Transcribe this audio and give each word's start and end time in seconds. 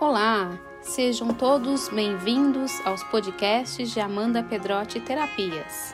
Olá, 0.00 0.56
sejam 0.80 1.34
todos 1.34 1.88
bem-vindos 1.88 2.80
aos 2.86 3.02
podcasts 3.02 3.90
de 3.90 3.98
Amanda 3.98 4.44
Pedrotti 4.44 5.00
Terapias. 5.00 5.92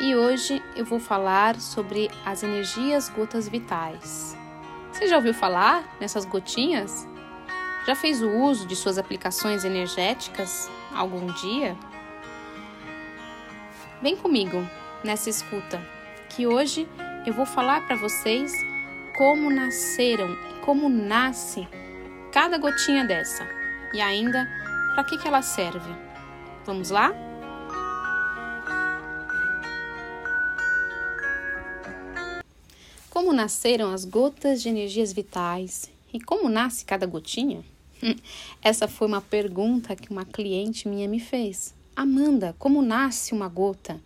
E 0.00 0.14
hoje 0.14 0.62
eu 0.76 0.84
vou 0.84 1.00
falar 1.00 1.60
sobre 1.60 2.08
as 2.24 2.44
energias 2.44 3.08
gotas 3.08 3.48
vitais. 3.48 4.38
Você 4.92 5.08
já 5.08 5.16
ouviu 5.16 5.34
falar 5.34 5.96
nessas 6.00 6.24
gotinhas? 6.24 7.04
Já 7.84 7.96
fez 7.96 8.22
o 8.22 8.30
uso 8.30 8.64
de 8.64 8.76
suas 8.76 8.96
aplicações 8.96 9.64
energéticas 9.64 10.70
algum 10.94 11.26
dia? 11.32 11.76
Vem 14.00 14.14
comigo 14.16 14.64
nessa 15.02 15.28
escuta, 15.28 15.84
que 16.28 16.46
hoje 16.46 16.88
eu 17.26 17.32
vou 17.32 17.44
falar 17.44 17.84
para 17.88 17.96
vocês 17.96 18.52
como 19.16 19.50
nasceram 19.50 20.32
e 20.32 20.60
como 20.60 20.88
nasce 20.88 21.66
cada 22.34 22.58
gotinha 22.58 23.04
dessa 23.04 23.48
e 23.92 24.00
ainda 24.00 24.44
para 24.92 25.04
que, 25.04 25.16
que 25.16 25.28
ela 25.28 25.40
serve. 25.40 25.88
Vamos 26.66 26.90
lá? 26.90 27.12
Como 33.08 33.32
nasceram 33.32 33.92
as 33.92 34.04
gotas 34.04 34.60
de 34.60 34.68
energias 34.68 35.12
vitais 35.12 35.88
e 36.12 36.20
como 36.20 36.48
nasce 36.48 36.84
cada 36.84 37.06
gotinha? 37.06 37.64
Essa 38.60 38.88
foi 38.88 39.06
uma 39.06 39.20
pergunta 39.20 39.94
que 39.94 40.10
uma 40.10 40.24
cliente 40.24 40.88
minha 40.88 41.06
me 41.06 41.20
fez. 41.20 41.72
Amanda, 41.94 42.56
como 42.58 42.82
nasce 42.82 43.32
uma 43.32 43.46
gota? 43.46 44.00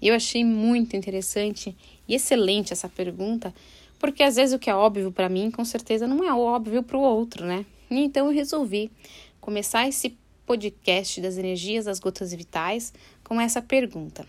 Eu 0.00 0.14
achei 0.14 0.42
muito 0.42 0.96
interessante 0.96 1.76
e 2.08 2.14
excelente 2.14 2.72
essa 2.72 2.88
pergunta, 2.88 3.54
porque 3.98 4.22
às 4.22 4.36
vezes 4.36 4.54
o 4.54 4.58
que 4.58 4.70
é 4.70 4.74
óbvio 4.74 5.10
para 5.10 5.28
mim, 5.28 5.50
com 5.50 5.64
certeza 5.64 6.06
não 6.06 6.24
é 6.24 6.32
óbvio 6.32 6.82
para 6.82 6.96
o 6.96 7.00
outro, 7.00 7.44
né? 7.44 7.64
Então 7.90 8.26
eu 8.26 8.32
resolvi 8.32 8.90
começar 9.40 9.86
esse 9.88 10.16
podcast 10.44 11.20
das 11.20 11.36
energias 11.36 11.84
das 11.84 11.98
gotas 11.98 12.32
vitais 12.32 12.92
com 13.24 13.40
essa 13.40 13.60
pergunta. 13.60 14.26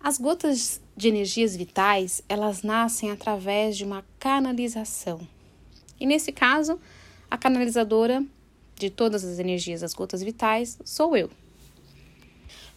As 0.00 0.18
gotas 0.18 0.80
de 0.96 1.08
energias 1.08 1.56
vitais, 1.56 2.22
elas 2.28 2.62
nascem 2.62 3.10
através 3.10 3.76
de 3.76 3.84
uma 3.84 4.04
canalização. 4.18 5.20
E 5.98 6.06
nesse 6.06 6.32
caso, 6.32 6.80
a 7.30 7.38
canalizadora 7.38 8.24
de 8.74 8.90
todas 8.90 9.24
as 9.24 9.38
energias 9.38 9.80
das 9.80 9.94
gotas 9.94 10.22
vitais 10.22 10.76
sou 10.84 11.16
eu. 11.16 11.30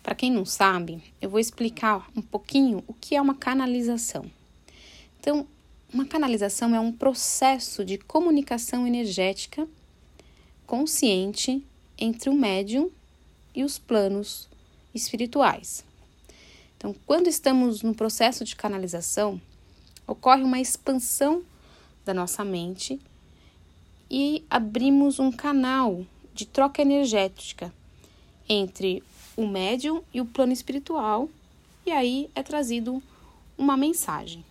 Para 0.04 0.14
quem 0.14 0.32
não 0.32 0.46
sabe, 0.46 1.02
eu 1.20 1.30
vou 1.30 1.40
explicar 1.40 2.08
um 2.16 2.22
pouquinho 2.22 2.84
o 2.86 2.94
que 2.94 3.16
é 3.16 3.22
uma 3.22 3.34
canalização. 3.34 4.30
Então, 5.26 5.48
uma 5.92 6.06
canalização 6.06 6.76
é 6.76 6.80
um 6.80 6.92
processo 6.92 7.84
de 7.84 7.98
comunicação 7.98 8.86
energética 8.86 9.68
consciente 10.68 11.66
entre 11.98 12.30
o 12.30 12.34
médium 12.36 12.92
e 13.56 13.64
os 13.64 13.80
planos 13.80 14.48
espirituais. 14.94 15.84
Então, 16.78 16.96
quando 17.08 17.26
estamos 17.26 17.82
no 17.82 17.96
processo 17.96 18.46
de 18.46 18.56
canalização, 18.56 19.42
ocorre 20.06 20.44
uma 20.44 20.60
expansão 20.60 21.42
da 22.06 22.14
nossa 22.14 22.46
mente 22.46 23.02
e 24.12 24.44
abrimos 24.48 25.18
um 25.18 25.32
canal 25.32 26.06
de 26.36 26.46
troca 26.46 26.84
energética 26.84 27.74
entre 28.48 29.02
o 29.36 29.48
médium 29.48 30.04
e 30.14 30.22
o 30.22 30.26
plano 30.26 30.54
espiritual, 30.54 31.28
e 31.84 31.90
aí 31.90 32.30
é 32.36 32.44
trazido 32.44 33.02
uma 33.58 33.76
mensagem. 33.76 34.46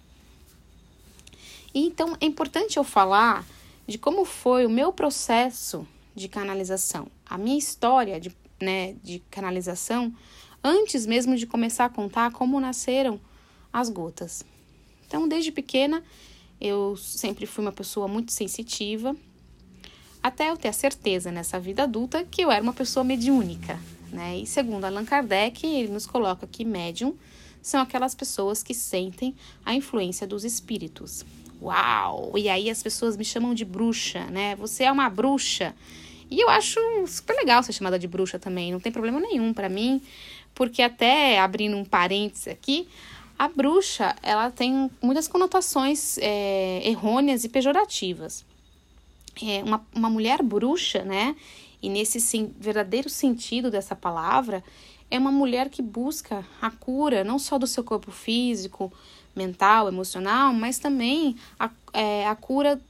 Então 1.75 2.17
é 2.21 2.27
importante 2.27 2.77
eu 2.77 2.85
falar 2.85 3.45
de 3.87 3.99
como 3.99 4.25
foi 4.25 4.65
o 4.65 4.71
meu 4.71 4.93
processo 4.93 5.87
de 6.15 6.29
canalização, 6.29 7.09
a 7.27 7.37
minha 7.37 7.59
história 7.59 8.21
de, 8.21 8.35
né, 8.61 8.95
de 9.03 9.19
canalização, 9.31 10.15
antes 10.63 11.05
mesmo 11.05 11.37
de 11.37 11.47
começar 11.47 11.87
a 11.87 11.91
contar 11.91 12.31
como 12.33 12.61
nasceram 12.61 13.21
as 13.73 13.91
gotas. 13.91 14.45
Então, 15.07 15.29
desde 15.29 15.51
pequena, 15.51 16.03
eu 16.61 16.97
sempre 16.97 17.47
fui 17.47 17.65
uma 17.65 17.73
pessoa 17.73 18.07
muito 18.07 18.33
sensitiva, 18.33 19.15
até 20.23 20.51
eu 20.51 20.57
ter 20.57 20.69
a 20.69 20.73
certeza 20.73 21.31
nessa 21.31 21.61
vida 21.61 21.83
adulta 21.83 22.25
que 22.25 22.43
eu 22.43 22.51
era 22.51 22.63
uma 22.63 22.73
pessoa 22.73 23.05
mediúnica, 23.05 23.79
né? 24.11 24.39
E 24.39 24.47
segundo 24.47 24.85
Allan 24.85 25.05
Kardec, 25.05 25.67
ele 25.67 25.93
nos 25.93 26.07
coloca 26.07 26.47
que 26.47 26.65
médium 26.65 27.15
são 27.61 27.83
aquelas 27.83 28.15
pessoas 28.15 28.63
que 28.63 28.73
sentem 28.73 29.35
a 29.65 29.75
influência 29.75 30.27
dos 30.27 30.45
espíritos. 30.45 31.25
Uau! 31.65 32.33
E 32.37 32.47
aí 32.51 32.69
as 32.69 32.83
pessoas 32.83 33.17
me 33.17 33.25
chamam 33.25 33.55
de 33.55 33.65
bruxa, 33.65 34.27
né? 34.27 34.55
Você 34.57 34.85
é 34.85 34.93
uma 34.93 35.09
bruxa. 35.09 35.75
E 36.31 36.39
eu 36.39 36.51
acho 36.51 36.79
super 37.07 37.35
legal 37.37 37.63
ser 37.63 37.73
chamada 37.73 37.99
de 37.99 38.07
bruxa 38.07 38.39
também, 38.39 38.71
não 38.71 38.81
tem 38.81 38.93
problema 38.93 39.19
nenhum 39.19 39.55
para 39.55 39.69
mim, 39.69 40.03
porque 40.55 40.83
até 40.83 41.39
abrindo 41.39 41.77
um 41.77 41.85
parênteses 41.85 42.49
aqui, 42.49 42.87
a 43.39 43.49
bruxa 43.49 44.15
ela 44.23 44.51
tem 44.51 44.91
muitas 45.01 45.27
conotações 45.27 46.19
é, 46.19 46.83
errôneas 46.85 47.45
e 47.45 47.49
pejorativas. 47.49 48.45
É 49.43 49.63
uma, 49.65 49.85
uma 49.95 50.11
mulher 50.11 50.43
bruxa, 50.43 51.03
né? 51.03 51.35
E 51.83 51.89
nesse 51.89 52.21
sim, 52.21 52.53
verdadeiro 52.59 53.09
sentido 53.09 53.71
dessa 53.71 53.97
palavra, 53.97 54.63
é 55.11 55.19
uma 55.19 55.33
mulher 55.33 55.69
que 55.69 55.83
busca 55.83 56.45
a 56.61 56.71
cura 56.71 57.25
não 57.25 57.39
só 57.39 57.59
do 57.59 57.67
seu 57.67 57.83
corpo 57.83 58.11
físico, 58.11 58.93
mental, 59.35 59.89
emocional, 59.89 60.53
mas 60.53 60.79
também 60.79 61.37
a, 61.59 61.71
é, 61.93 62.27
a 62.27 62.35
cura 62.35 62.81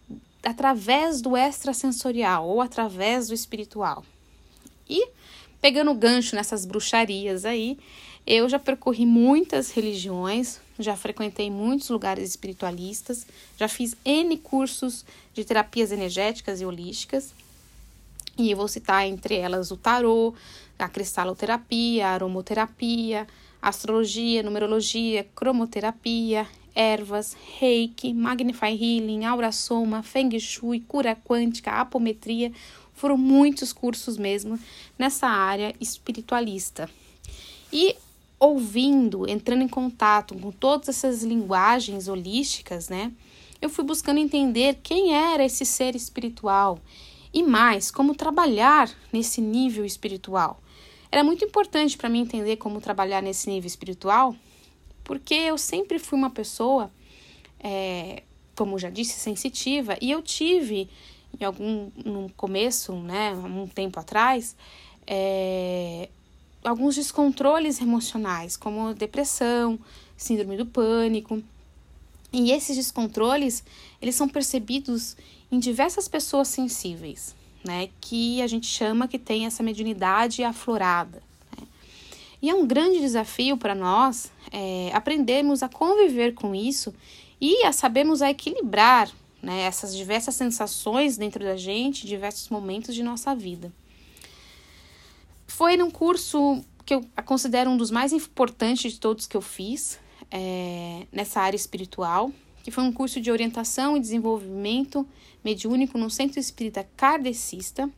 através 0.42 1.20
do 1.20 1.36
extrasensorial 1.36 2.46
ou 2.46 2.60
através 2.60 3.28
do 3.28 3.34
espiritual. 3.34 4.04
E 4.88 5.08
pegando 5.60 5.94
gancho 5.94 6.36
nessas 6.36 6.66
bruxarias 6.66 7.44
aí, 7.44 7.78
eu 8.26 8.48
já 8.48 8.58
percorri 8.58 9.06
muitas 9.06 9.70
religiões, 9.70 10.60
já 10.78 10.96
frequentei 10.96 11.50
muitos 11.50 11.88
lugares 11.88 12.28
espiritualistas, 12.28 13.26
já 13.56 13.68
fiz 13.68 13.96
N 14.04 14.36
cursos 14.38 15.04
de 15.32 15.44
terapias 15.44 15.92
energéticas 15.92 16.60
e 16.60 16.66
holísticas 16.66 17.32
e 18.36 18.50
eu 18.50 18.56
vou 18.56 18.68
citar 18.68 19.06
entre 19.06 19.36
elas 19.36 19.70
o 19.70 19.76
tarô, 19.76 20.34
a 20.78 20.88
cristaloterapia, 20.88 22.08
a 22.08 22.10
aromoterapia, 22.10 23.26
astrologia, 23.68 24.42
numerologia, 24.42 25.24
cromoterapia, 25.34 26.46
ervas, 26.74 27.34
reiki, 27.58 28.12
magnify 28.12 28.70
healing, 28.70 29.24
aura 29.24 29.50
soma, 29.50 30.02
feng 30.02 30.38
shui, 30.38 30.80
cura 30.80 31.16
quântica, 31.16 31.70
apometria. 31.72 32.52
Foram 32.92 33.16
muitos 33.16 33.72
cursos 33.72 34.18
mesmo 34.18 34.58
nessa 34.98 35.26
área 35.26 35.74
espiritualista. 35.80 36.90
E 37.72 37.96
ouvindo, 38.38 39.28
entrando 39.28 39.62
em 39.62 39.68
contato 39.68 40.34
com 40.34 40.52
todas 40.52 40.90
essas 40.90 41.22
linguagens 41.22 42.06
holísticas, 42.06 42.90
né? 42.90 43.10
Eu 43.62 43.70
fui 43.70 43.82
buscando 43.82 44.20
entender 44.20 44.78
quem 44.82 45.14
era 45.14 45.42
esse 45.42 45.64
ser 45.64 45.96
espiritual 45.96 46.78
e 47.32 47.42
mais, 47.42 47.90
como 47.90 48.14
trabalhar 48.14 48.90
nesse 49.10 49.40
nível 49.40 49.84
espiritual. 49.84 50.60
Era 51.14 51.22
muito 51.22 51.44
importante 51.44 51.96
para 51.96 52.08
mim 52.08 52.22
entender 52.22 52.56
como 52.56 52.80
trabalhar 52.80 53.22
nesse 53.22 53.48
nível 53.48 53.68
espiritual, 53.68 54.34
porque 55.04 55.32
eu 55.32 55.56
sempre 55.56 56.00
fui 56.00 56.18
uma 56.18 56.28
pessoa, 56.28 56.90
é, 57.60 58.24
como 58.56 58.76
já 58.80 58.90
disse, 58.90 59.20
sensitiva, 59.20 59.96
e 60.00 60.10
eu 60.10 60.20
tive, 60.20 60.90
em 61.40 61.44
algum 61.44 61.88
no 62.04 62.28
começo, 62.36 62.92
né, 62.94 63.32
um 63.32 63.68
tempo 63.68 64.00
atrás, 64.00 64.56
é, 65.06 66.08
alguns 66.64 66.96
descontroles 66.96 67.80
emocionais, 67.80 68.56
como 68.56 68.92
depressão, 68.92 69.78
síndrome 70.16 70.56
do 70.56 70.66
pânico. 70.66 71.40
E 72.32 72.50
esses 72.50 72.76
descontroles, 72.76 73.62
eles 74.02 74.16
são 74.16 74.28
percebidos 74.28 75.16
em 75.48 75.60
diversas 75.60 76.08
pessoas 76.08 76.48
sensíveis, 76.48 77.36
né, 77.64 77.88
que 78.00 78.42
a 78.42 78.46
gente 78.46 78.66
chama 78.66 79.08
que 79.08 79.18
tem 79.18 79.46
essa 79.46 79.62
mediunidade 79.62 80.44
aflorada. 80.44 81.22
Né? 81.58 81.66
E 82.42 82.50
é 82.50 82.54
um 82.54 82.66
grande 82.66 83.00
desafio 83.00 83.56
para 83.56 83.74
nós 83.74 84.30
é, 84.52 84.90
aprendermos 84.92 85.62
a 85.62 85.68
conviver 85.68 86.34
com 86.34 86.54
isso 86.54 86.94
e 87.40 87.64
a 87.64 87.72
sabermos 87.72 88.22
a 88.22 88.30
equilibrar 88.30 89.10
né, 89.42 89.62
essas 89.62 89.96
diversas 89.96 90.34
sensações 90.34 91.16
dentro 91.16 91.44
da 91.44 91.56
gente, 91.56 92.06
diversos 92.06 92.48
momentos 92.48 92.94
de 92.94 93.02
nossa 93.02 93.34
vida. 93.34 93.72
Foi 95.46 95.76
num 95.76 95.90
curso 95.90 96.62
que 96.84 96.94
eu 96.94 97.04
considero 97.24 97.70
um 97.70 97.76
dos 97.76 97.90
mais 97.90 98.12
importantes 98.12 98.92
de 98.92 99.00
todos 99.00 99.26
que 99.26 99.36
eu 99.36 99.40
fiz, 99.40 99.98
é, 100.30 101.06
nessa 101.12 101.40
área 101.40 101.56
espiritual, 101.56 102.30
que 102.62 102.70
foi 102.70 102.82
um 102.82 102.92
curso 102.92 103.20
de 103.20 103.30
orientação 103.30 103.96
e 103.96 104.00
desenvolvimento 104.00 105.06
mediúnico 105.44 105.98
no 105.98 106.08
Centro 106.08 106.40
Espírita 106.40 106.88
Kardecista, 106.96 107.90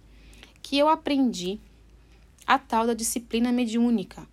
que 0.63 0.77
eu 0.77 0.89
aprendi 0.89 1.61
a 2.47 2.59
tal 2.59 2.87
da 2.87 2.95
disciplina 2.95 3.53
mediúnica. 3.53 4.27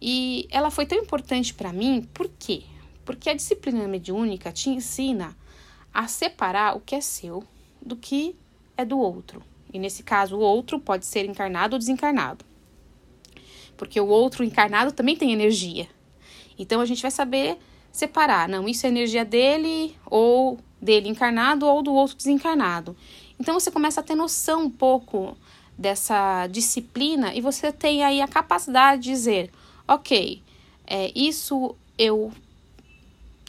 E 0.00 0.46
ela 0.50 0.70
foi 0.70 0.86
tão 0.86 0.96
importante 0.96 1.52
para 1.52 1.72
mim, 1.72 2.08
por 2.14 2.30
quê? 2.38 2.62
Porque 3.04 3.28
a 3.28 3.34
disciplina 3.34 3.86
mediúnica 3.86 4.52
te 4.52 4.70
ensina 4.70 5.36
a 5.92 6.06
separar 6.06 6.76
o 6.76 6.80
que 6.80 6.94
é 6.94 7.00
seu 7.00 7.44
do 7.82 7.96
que 7.96 8.36
é 8.76 8.84
do 8.84 8.98
outro. 8.98 9.42
E 9.72 9.78
nesse 9.78 10.02
caso, 10.02 10.36
o 10.36 10.40
outro 10.40 10.80
pode 10.80 11.04
ser 11.06 11.24
encarnado 11.26 11.74
ou 11.74 11.78
desencarnado. 11.78 12.44
Porque 13.76 14.00
o 14.00 14.06
outro 14.06 14.44
encarnado 14.44 14.92
também 14.92 15.16
tem 15.16 15.32
energia. 15.32 15.88
Então 16.58 16.80
a 16.80 16.86
gente 16.86 17.02
vai 17.02 17.10
saber 17.10 17.58
separar, 17.90 18.48
não, 18.48 18.68
isso 18.68 18.86
é 18.86 18.88
energia 18.88 19.24
dele 19.24 19.96
ou 20.06 20.58
dele 20.80 21.08
encarnado 21.08 21.66
ou 21.66 21.82
do 21.82 21.92
outro 21.92 22.16
desencarnado. 22.16 22.96
Então 23.38 23.58
você 23.58 23.70
começa 23.70 24.00
a 24.00 24.04
ter 24.04 24.14
noção 24.14 24.64
um 24.64 24.70
pouco 24.70 25.36
dessa 25.76 26.46
disciplina 26.46 27.34
e 27.34 27.40
você 27.40 27.72
tem 27.72 28.04
aí 28.04 28.20
a 28.20 28.28
capacidade 28.28 29.02
de 29.02 29.10
dizer, 29.10 29.50
ok, 29.88 30.42
é, 30.86 31.10
isso 31.14 31.74
eu 31.96 32.32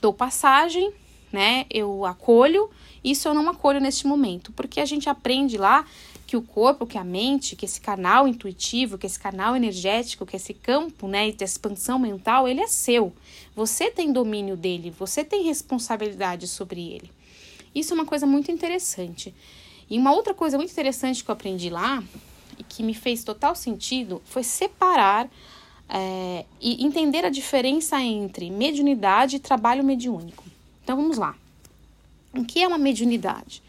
dou 0.02 0.14
passagem, 0.14 0.94
né? 1.32 1.66
Eu 1.70 2.06
acolho, 2.06 2.70
isso 3.04 3.28
eu 3.28 3.34
não 3.34 3.50
acolho 3.50 3.80
neste 3.80 4.08
momento, 4.08 4.52
porque 4.54 4.80
a 4.80 4.86
gente 4.86 5.10
aprende 5.10 5.58
lá 5.58 5.86
que 6.26 6.38
o 6.38 6.42
corpo, 6.42 6.88
que 6.88 6.98
a 6.98 7.04
mente, 7.04 7.58
que 7.58 7.66
esse 7.66 7.82
canal 7.82 8.26
intuitivo, 8.26 8.98
que 8.98 9.06
esse 9.06 9.20
canal 9.20 9.54
energético, 9.54 10.26
que 10.26 10.38
esse 10.38 10.54
campo, 10.54 11.06
né, 11.06 11.30
de 11.32 11.44
expansão 11.44 12.00
mental, 12.00 12.48
ele 12.48 12.62
é 12.62 12.68
seu. 12.68 13.12
Você 13.54 13.92
tem 13.92 14.14
domínio 14.14 14.56
dele, 14.56 14.94
você 14.98 15.26
tem 15.26 15.44
responsabilidade 15.44 16.48
sobre 16.48 16.94
ele. 16.94 17.12
Isso 17.74 17.94
é 17.94 17.96
uma 17.96 18.06
coisa 18.06 18.26
muito 18.26 18.52
interessante. 18.52 19.34
E 19.90 19.98
uma 19.98 20.14
outra 20.14 20.34
coisa 20.34 20.58
muito 20.58 20.72
interessante 20.72 21.24
que 21.24 21.30
eu 21.30 21.34
aprendi 21.34 21.70
lá 21.70 22.04
e 22.58 22.64
que 22.64 22.84
me 22.84 22.94
fez 22.94 23.24
total 23.24 23.56
sentido 23.56 24.22
foi 24.26 24.44
separar 24.44 25.30
é, 25.90 26.46
e 26.62 26.84
entender 26.86 27.26
a 27.26 27.30
diferença 27.30 28.02
entre 28.02 28.50
mediunidade 28.50 29.36
e 29.36 29.40
trabalho 29.40 29.84
mediúnico. 29.84 30.44
Então 30.84 30.96
vamos 30.96 31.18
lá. 31.18 31.36
O 32.34 32.46
que 32.46 32.64
é 32.64 32.68
uma 32.68 32.78
mediunidade? 32.78 33.62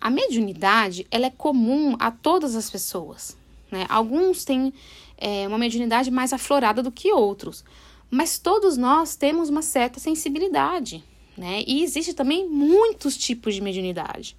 A 0.00 0.10
mediunidade 0.10 1.06
ela 1.10 1.26
é 1.26 1.30
comum 1.30 1.96
a 1.98 2.10
todas 2.10 2.54
as 2.54 2.70
pessoas. 2.70 3.36
Né? 3.70 3.86
Alguns 3.88 4.44
têm 4.44 4.72
é, 5.18 5.46
uma 5.48 5.58
mediunidade 5.58 6.10
mais 6.10 6.32
aflorada 6.32 6.82
do 6.82 6.92
que 6.92 7.12
outros, 7.12 7.64
mas 8.10 8.38
todos 8.38 8.76
nós 8.76 9.16
temos 9.16 9.48
uma 9.48 9.62
certa 9.62 9.98
sensibilidade. 9.98 11.02
Né? 11.36 11.64
E 11.66 11.82
existe 11.82 12.14
também 12.14 12.48
muitos 12.48 13.16
tipos 13.16 13.54
de 13.54 13.60
mediunidade. 13.60 14.36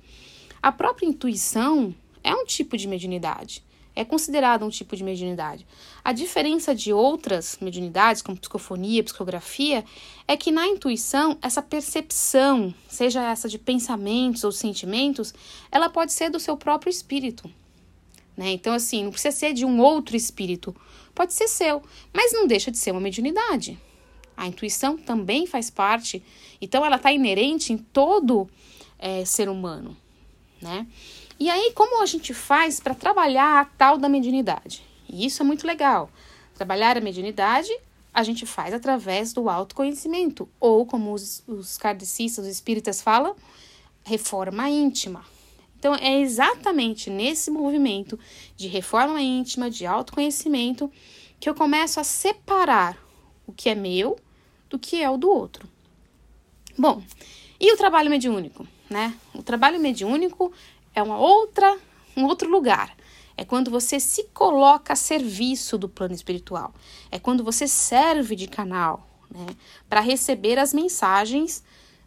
A 0.61 0.71
própria 0.71 1.05
intuição 1.05 1.93
é 2.23 2.33
um 2.33 2.45
tipo 2.45 2.77
de 2.77 2.87
mediunidade 2.87 3.63
é 3.95 4.03
considerado 4.03 4.65
um 4.65 4.69
tipo 4.69 4.95
de 4.95 5.03
mediunidade. 5.03 5.65
A 6.03 6.11
diferença 6.11 6.73
de 6.73 6.91
outras 6.91 7.57
mediunidades, 7.61 8.21
como 8.21 8.37
psicofonia, 8.37 9.03
psicografia, 9.03 9.85
é 10.27 10.35
que 10.35 10.51
na 10.51 10.67
intuição, 10.67 11.37
essa 11.41 11.61
percepção, 11.61 12.73
seja 12.87 13.23
essa 13.23 13.47
de 13.47 13.59
pensamentos 13.59 14.43
ou 14.43 14.51
sentimentos, 14.51 15.33
ela 15.71 15.89
pode 15.89 16.11
ser 16.11 16.29
do 16.29 16.39
seu 16.39 16.57
próprio 16.57 16.89
espírito. 16.89 17.49
Né? 18.35 18.51
Então, 18.51 18.73
assim, 18.73 19.03
não 19.03 19.11
precisa 19.11 19.35
ser 19.35 19.53
de 19.53 19.63
um 19.63 19.79
outro 19.79 20.15
espírito, 20.15 20.75
pode 21.13 21.33
ser 21.33 21.47
seu, 21.47 21.83
mas 22.11 22.33
não 22.33 22.47
deixa 22.47 22.71
de 22.71 22.77
ser 22.77 22.91
uma 22.91 23.01
mediunidade. 23.01 23.79
A 24.35 24.47
intuição 24.47 24.97
também 24.97 25.45
faz 25.45 25.69
parte, 25.69 26.23
então 26.61 26.85
ela 26.85 26.95
está 26.95 27.11
inerente 27.11 27.71
em 27.71 27.77
todo 27.77 28.49
é, 28.97 29.23
ser 29.25 29.49
humano, 29.49 29.95
né? 30.61 30.87
E 31.39 31.49
aí, 31.49 31.71
como 31.73 32.01
a 32.01 32.05
gente 32.05 32.33
faz 32.33 32.79
para 32.79 32.95
trabalhar 32.95 33.61
a 33.61 33.65
tal 33.65 33.97
da 33.97 34.07
mediunidade? 34.07 34.83
E 35.09 35.25
isso 35.25 35.41
é 35.41 35.45
muito 35.45 35.67
legal. 35.67 36.09
Trabalhar 36.55 36.97
a 36.97 37.01
mediunidade 37.01 37.71
a 38.13 38.21
gente 38.21 38.45
faz 38.45 38.73
através 38.73 39.33
do 39.33 39.49
autoconhecimento, 39.49 40.47
ou 40.59 40.85
como 40.85 41.13
os, 41.13 41.43
os 41.47 41.77
kardecistas, 41.77 42.45
os 42.45 42.51
espíritas 42.51 43.01
falam, 43.01 43.35
reforma 44.03 44.69
íntima. 44.69 45.25
Então, 45.79 45.95
é 45.95 46.21
exatamente 46.21 47.09
nesse 47.09 47.49
movimento 47.49 48.17
de 48.55 48.67
reforma 48.67 49.19
íntima, 49.21 49.69
de 49.69 49.85
autoconhecimento, 49.85 50.91
que 51.39 51.49
eu 51.49 51.55
começo 51.55 51.99
a 51.99 52.03
separar 52.03 52.97
o 53.45 53.53
que 53.53 53.69
é 53.69 53.75
meu 53.75 54.17
do 54.69 54.79
que 54.79 55.01
é 55.01 55.09
o 55.09 55.17
do 55.17 55.29
outro. 55.29 55.67
Bom, 56.77 57.03
e 57.59 57.71
o 57.71 57.77
trabalho 57.77 58.09
mediúnico, 58.09 58.67
né? 58.89 59.17
O 59.33 59.43
trabalho 59.43 59.79
mediúnico 59.79 60.51
é 60.93 61.01
uma 61.01 61.17
outra, 61.17 61.77
um 62.17 62.25
outro 62.25 62.49
lugar. 62.49 62.95
É 63.37 63.43
quando 63.43 63.71
você 63.71 63.99
se 63.99 64.25
coloca 64.25 64.93
a 64.93 64.95
serviço 64.95 65.77
do 65.77 65.89
plano 65.89 66.13
espiritual. 66.13 66.73
É 67.11 67.19
quando 67.19 67.43
você 67.43 67.67
serve 67.67 68.35
de 68.35 68.47
canal, 68.47 69.07
né, 69.29 69.47
para 69.89 69.99
receber 69.99 70.59
as 70.59 70.73
mensagens 70.73 71.63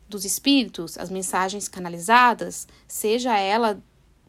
dos 0.09 0.25
espíritos, 0.25 0.97
as 0.97 1.11
mensagens 1.11 1.69
canalizadas, 1.69 2.69
seja 2.87 3.37
ela 3.37 3.83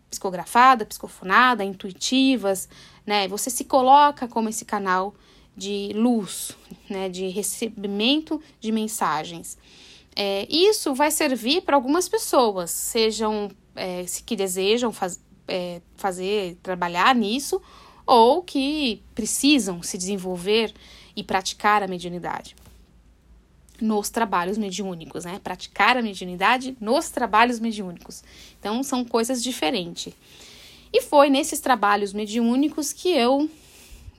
psicografada, 0.09 0.85
psicofonada, 0.85 1.63
intuitivas, 1.63 2.67
né? 3.05 3.27
Você 3.27 3.49
se 3.49 3.65
coloca 3.65 4.27
como 4.27 4.49
esse 4.49 4.65
canal 4.65 5.13
de 5.57 5.91
luz, 5.95 6.51
né, 6.87 7.09
de 7.09 7.27
recebimento 7.29 8.39
de 8.61 8.71
mensagens. 8.71 9.57
É, 10.15 10.47
isso 10.49 10.93
vai 10.93 11.09
servir 11.09 11.61
para 11.61 11.75
algumas 11.75 12.07
pessoas, 12.07 12.69
sejam 12.69 13.49
é, 13.75 14.05
que 14.25 14.35
desejam 14.35 14.91
faz, 14.93 15.19
é, 15.47 15.81
fazer, 15.95 16.57
trabalhar 16.61 17.15
nisso, 17.15 17.59
ou 18.05 18.43
que 18.43 19.01
precisam 19.13 19.81
se 19.81 19.97
desenvolver 19.97 20.73
e 21.15 21.23
praticar 21.23 21.83
a 21.83 21.87
mediunidade 21.87 22.55
nos 23.81 24.09
trabalhos 24.09 24.57
mediúnicos, 24.57 25.25
né? 25.25 25.39
Praticar 25.43 25.97
a 25.97 26.01
mediunidade 26.01 26.75
nos 26.79 27.09
trabalhos 27.09 27.59
mediúnicos. 27.59 28.23
Então, 28.59 28.81
são 28.81 29.05
coisas 29.05 29.43
diferentes. 29.43 30.13
E 30.91 31.01
foi 31.01 31.29
nesses 31.29 31.59
trabalhos 31.59 32.13
mediúnicos 32.13 32.91
que 32.91 33.09
eu 33.09 33.47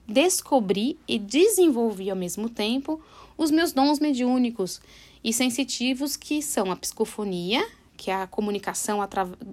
descobri 0.08 0.98
e 1.06 1.18
desenvolvi 1.18 2.08
ao 2.10 2.16
mesmo 2.16 2.48
tempo 2.48 3.00
os 3.36 3.50
meus 3.50 3.72
dons 3.72 4.00
mediúnicos 4.00 4.80
e 5.22 5.32
sensitivos, 5.32 6.16
que 6.16 6.40
são 6.40 6.72
a 6.72 6.76
psicofonia, 6.76 7.64
que 7.96 8.10
é 8.10 8.14
a 8.14 8.26
comunicação 8.26 9.00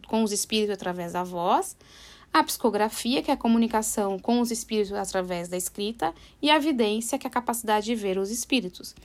com 0.07 0.23
os 0.23 0.31
espíritos 0.31 0.73
através 0.73 1.13
da 1.13 1.23
voz, 1.23 1.75
a 2.31 2.43
psicografia, 2.43 3.21
que 3.21 3.31
é 3.31 3.33
a 3.33 3.37
comunicação 3.37 4.17
com 4.19 4.39
os 4.39 4.51
espíritos 4.51 4.93
através 4.93 5.49
da 5.49 5.57
escrita, 5.57 6.13
e 6.41 6.49
a 6.49 6.57
vidência, 6.57 7.17
que 7.17 7.27
é 7.27 7.29
a 7.29 7.31
capacidade 7.31 7.85
de 7.85 7.95
ver 7.95 8.17
os 8.17 8.29
espíritos. 8.29 8.95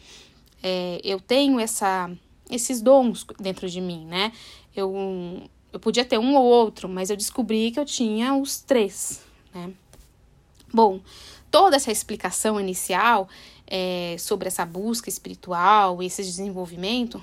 É, 0.62 1.00
eu 1.03 1.20
tenho 1.20 1.58
essa, 1.58 2.11
esses 2.50 2.81
dons 2.81 3.26
dentro 3.38 3.69
de 3.69 3.81
mim, 3.81 4.05
né? 4.05 4.32
Eu, 4.75 5.43
eu 5.72 5.81
podia 5.81 6.05
ter 6.05 6.19
um 6.19 6.36
ou 6.36 6.44
outro, 6.44 6.89
mas 6.89 7.08
eu 7.08 7.17
descobri 7.17 7.70
que 7.70 7.81
eu 7.81 7.84
tinha 7.84 8.34
os 8.34 8.60
três, 8.60 9.22
né? 9.55 9.72
Bom, 10.72 11.01
toda 11.51 11.77
essa 11.77 11.91
explicação 11.91 12.61
inicial 12.61 13.29
é, 13.67 14.17
sobre 14.19 14.49
essa 14.49 14.65
busca 14.65 15.09
espiritual, 15.09 16.03
esse 16.03 16.23
desenvolvimento, 16.23 17.23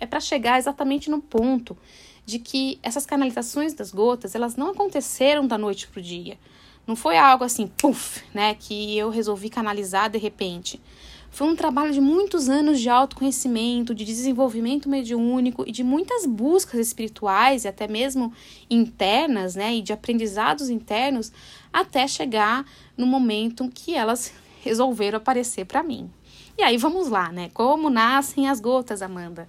é 0.00 0.06
para 0.06 0.20
chegar 0.20 0.58
exatamente 0.58 1.10
no 1.10 1.20
ponto 1.20 1.76
de 2.24 2.38
que 2.38 2.78
essas 2.82 3.06
canalizações 3.06 3.72
das 3.72 3.90
gotas, 3.90 4.34
elas 4.34 4.54
não 4.54 4.70
aconteceram 4.70 5.46
da 5.46 5.56
noite 5.56 5.88
para 5.88 6.00
o 6.00 6.02
dia. 6.02 6.38
Não 6.86 6.94
foi 6.94 7.16
algo 7.16 7.44
assim, 7.44 7.66
puf, 7.66 8.22
né, 8.34 8.54
que 8.54 8.96
eu 8.96 9.10
resolvi 9.10 9.48
canalizar 9.48 10.10
de 10.10 10.18
repente. 10.18 10.80
Foi 11.30 11.46
um 11.46 11.54
trabalho 11.54 11.92
de 11.92 12.00
muitos 12.00 12.48
anos 12.48 12.80
de 12.80 12.88
autoconhecimento, 12.88 13.94
de 13.94 14.04
desenvolvimento 14.04 14.88
mediúnico 14.88 15.64
e 15.66 15.70
de 15.70 15.84
muitas 15.84 16.26
buscas 16.26 16.80
espirituais 16.80 17.64
e 17.64 17.68
até 17.68 17.86
mesmo 17.86 18.32
internas, 18.68 19.54
né, 19.54 19.76
e 19.76 19.82
de 19.82 19.92
aprendizados 19.92 20.68
internos, 20.68 21.30
até 21.72 22.08
chegar 22.08 22.64
no 22.96 23.06
momento 23.06 23.70
que 23.72 23.94
elas 23.94 24.32
resolveram 24.62 25.18
aparecer 25.18 25.64
para 25.64 25.82
mim. 25.82 26.10
E 26.56 26.62
aí 26.62 26.76
vamos 26.76 27.08
lá, 27.08 27.30
né? 27.30 27.50
Como 27.54 27.88
nascem 27.88 28.48
as 28.48 28.58
gotas, 28.58 29.00
Amanda? 29.00 29.46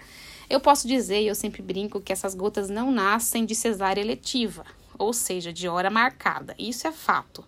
Eu 0.48 0.59
posso 0.59 0.88
dizer, 0.88 1.21
e 1.21 1.27
eu 1.27 1.33
sempre 1.33 1.62
brinco, 1.62 2.00
que 2.00 2.13
essas 2.13 2.36
gotas 2.36 2.69
não 2.69 2.91
nascem 2.91 3.45
de 3.45 3.55
cesárea 3.55 4.01
eletiva, 4.01 4.63
ou 4.98 5.12
seja, 5.12 5.51
de 5.51 5.67
hora 5.67 5.89
marcada. 5.89 6.53
Isso 6.57 6.88
é 6.88 6.91
fato. 6.91 7.43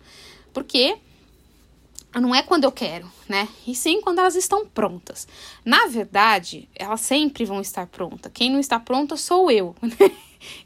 Porque 0.52 0.98
não 2.20 2.36
é 2.36 2.44
quando 2.44 2.66
eu 2.66 2.72
quero, 2.72 3.10
né? 3.30 3.48
E 3.66 3.74
sim 3.74 4.02
quando 4.02 4.20
elas 4.20 4.36
estão 4.36 4.66
prontas. 4.66 5.28
Na 5.64 5.88
verdade, 5.88 6.68
elas 6.76 7.00
sempre 7.02 7.46
vão 7.46 7.62
estar 7.62 7.88
prontas. 7.88 8.32
Quem 8.34 8.50
não 8.50 8.60
está 8.60 8.80
pronta 8.80 9.16
sou 9.16 9.50
eu. 9.50 9.76
Né? 9.82 10.12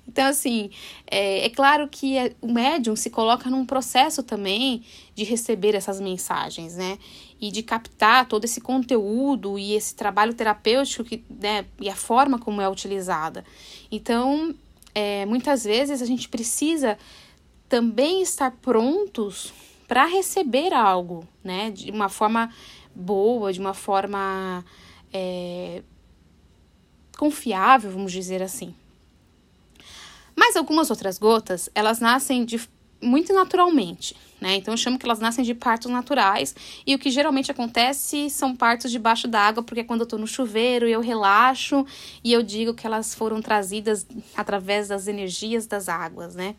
Então, 0.08 0.26
assim, 0.28 0.70
é, 1.06 1.46
é 1.46 1.50
claro 1.50 1.90
que 1.90 2.18
é, 2.18 2.34
o 2.40 2.50
médium 2.50 2.96
se 2.96 3.10
coloca 3.10 3.50
num 3.50 3.66
processo 3.66 4.24
também 4.24 4.86
de 5.14 5.26
receber 5.26 5.76
essas 5.76 6.00
mensagens, 6.00 6.78
né? 6.78 6.98
E 7.42 7.52
de 7.52 7.62
captar 7.62 8.26
todo 8.26 8.46
esse 8.46 8.62
conteúdo 8.62 9.60
e 9.60 9.74
esse 9.74 9.94
trabalho 9.94 10.34
terapêutico 10.34 11.04
que, 11.04 11.26
né, 11.30 11.66
e 11.82 11.90
a 11.90 11.96
forma 11.96 12.40
como 12.40 12.62
é 12.62 12.70
utilizada. 12.70 13.44
Então, 13.92 14.56
é, 14.94 15.26
muitas 15.26 15.66
vezes 15.66 16.02
a 16.02 16.06
gente 16.06 16.30
precisa 16.30 16.98
também 17.68 18.22
estar 18.22 18.52
prontos 18.52 19.52
para 19.88 20.06
receber 20.06 20.74
algo, 20.74 21.28
né? 21.44 21.72
De 21.72 21.92
uma 21.92 22.10
forma 22.10 22.52
boa, 22.96 23.52
de 23.52 23.60
uma 23.60 23.74
forma 23.74 24.64
é, 25.14 25.84
confiável, 27.18 27.92
vamos 27.92 28.12
dizer 28.12 28.42
assim. 28.42 28.74
Mas 30.36 30.56
Mas 30.56 30.56
algumas 30.56 30.90
outras 30.90 31.18
gotas, 31.18 31.70
elas 31.76 32.00
nascem 32.00 32.46
de, 32.46 32.62
muito 33.02 33.34
naturalmente, 33.34 34.16
né? 34.40 34.56
Então 34.56 34.74
eu 34.74 34.78
chamo 34.78 34.98
que 34.98 35.06
elas 35.06 35.20
nascem 35.20 35.44
de 35.44 35.54
partos 35.54 35.92
naturais 35.92 36.56
e 36.88 36.96
o 36.96 37.00
que 37.00 37.12
geralmente 37.12 37.52
acontece 37.52 38.30
são 38.30 38.56
partos 38.56 38.90
debaixo 38.90 39.28
d'água, 39.28 39.62
porque 39.64 39.82
é 39.82 39.84
quando 39.84 40.02
eu 40.02 40.08
tô 40.08 40.18
no 40.18 40.28
chuveiro 40.28 40.88
eu 40.88 41.02
relaxo 41.02 41.86
e 42.24 42.32
eu 42.32 42.42
digo 42.42 42.74
que 42.74 42.88
elas 42.88 43.14
foram 43.14 43.42
trazidas 43.42 44.08
através 44.36 44.88
das 44.88 45.08
energias 45.08 45.68
das 45.68 45.90
águas, 45.90 46.36
né? 46.36 46.56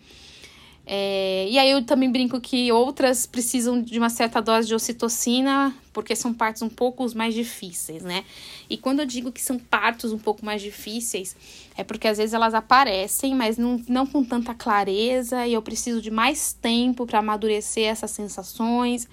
É, 0.88 1.48
e 1.50 1.58
aí 1.58 1.68
eu 1.68 1.84
também 1.84 2.10
brinco 2.12 2.40
que 2.40 2.70
outras 2.70 3.26
precisam 3.26 3.82
de 3.82 3.98
uma 3.98 4.08
certa 4.08 4.40
dose 4.40 4.68
de 4.68 4.74
ocitocina, 4.74 5.74
porque 5.92 6.14
são 6.14 6.32
partos 6.32 6.62
um 6.62 6.68
pouco 6.68 7.04
mais 7.16 7.34
difíceis, 7.34 8.04
né? 8.04 8.24
E 8.70 8.76
quando 8.76 9.00
eu 9.00 9.06
digo 9.06 9.32
que 9.32 9.42
são 9.42 9.58
partos 9.58 10.12
um 10.12 10.18
pouco 10.18 10.44
mais 10.46 10.62
difíceis, 10.62 11.34
é 11.76 11.82
porque 11.82 12.06
às 12.06 12.18
vezes 12.18 12.34
elas 12.34 12.54
aparecem, 12.54 13.34
mas 13.34 13.58
não, 13.58 13.82
não 13.88 14.06
com 14.06 14.22
tanta 14.22 14.54
clareza, 14.54 15.44
e 15.44 15.54
eu 15.54 15.62
preciso 15.62 16.00
de 16.00 16.10
mais 16.10 16.52
tempo 16.52 17.04
para 17.04 17.18
amadurecer 17.18 17.88
essas 17.88 18.12
sensações 18.12 19.08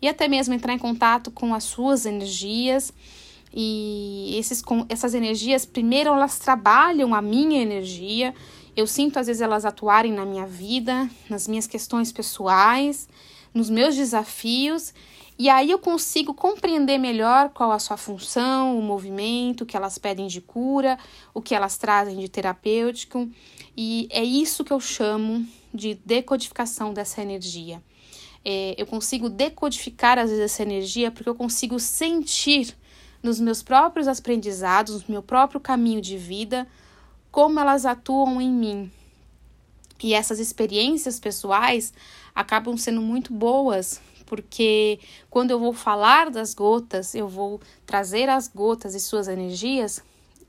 e 0.00 0.08
até 0.08 0.26
mesmo 0.26 0.54
entrar 0.54 0.72
em 0.72 0.78
contato 0.78 1.30
com 1.30 1.54
as 1.54 1.64
suas 1.64 2.06
energias. 2.06 2.94
E 3.52 4.36
esses, 4.38 4.62
com, 4.62 4.86
essas 4.88 5.12
energias, 5.12 5.66
primeiro 5.66 6.10
elas 6.10 6.38
trabalham 6.38 7.14
a 7.14 7.20
minha 7.20 7.60
energia 7.60 8.32
eu 8.76 8.86
sinto 8.86 9.18
às 9.18 9.26
vezes 9.26 9.42
elas 9.42 9.64
atuarem 9.64 10.12
na 10.12 10.24
minha 10.24 10.46
vida, 10.46 11.08
nas 11.28 11.46
minhas 11.48 11.66
questões 11.66 12.12
pessoais, 12.12 13.08
nos 13.52 13.68
meus 13.68 13.96
desafios, 13.96 14.94
e 15.38 15.48
aí 15.48 15.70
eu 15.70 15.78
consigo 15.78 16.34
compreender 16.34 16.98
melhor 16.98 17.48
qual 17.48 17.72
a 17.72 17.78
sua 17.78 17.96
função, 17.96 18.78
o 18.78 18.82
movimento, 18.82 19.62
o 19.62 19.66
que 19.66 19.76
elas 19.76 19.96
pedem 19.96 20.26
de 20.26 20.40
cura, 20.40 20.98
o 21.32 21.40
que 21.40 21.54
elas 21.54 21.78
trazem 21.78 22.18
de 22.18 22.28
terapêutico, 22.28 23.28
e 23.76 24.06
é 24.10 24.22
isso 24.22 24.62
que 24.62 24.72
eu 24.72 24.80
chamo 24.80 25.46
de 25.72 25.94
decodificação 26.04 26.92
dessa 26.92 27.22
energia. 27.22 27.82
É, 28.44 28.74
eu 28.76 28.86
consigo 28.86 29.28
decodificar 29.28 30.18
às 30.18 30.30
vezes 30.30 30.44
essa 30.44 30.62
energia 30.62 31.10
porque 31.10 31.28
eu 31.28 31.34
consigo 31.34 31.78
sentir 31.78 32.76
nos 33.22 33.38
meus 33.38 33.62
próprios 33.62 34.08
aprendizados, 34.08 35.02
no 35.02 35.12
meu 35.12 35.22
próprio 35.22 35.60
caminho 35.60 36.00
de 36.00 36.16
vida, 36.16 36.66
como 37.30 37.60
elas 37.60 37.86
atuam 37.86 38.40
em 38.40 38.50
mim. 38.50 38.92
E 40.02 40.14
essas 40.14 40.38
experiências 40.38 41.20
pessoais 41.20 41.92
acabam 42.34 42.76
sendo 42.76 43.00
muito 43.02 43.32
boas, 43.32 44.00
porque 44.26 44.98
quando 45.28 45.50
eu 45.50 45.58
vou 45.58 45.72
falar 45.72 46.30
das 46.30 46.54
gotas, 46.54 47.14
eu 47.14 47.28
vou 47.28 47.60
trazer 47.84 48.28
as 48.28 48.48
gotas 48.48 48.94
e 48.94 49.00
suas 49.00 49.28
energias, 49.28 50.02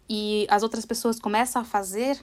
e 0.10 0.46
as 0.50 0.64
outras 0.64 0.86
pessoas 0.86 1.20
começam 1.20 1.62
a 1.62 1.66
fazer 1.66 2.20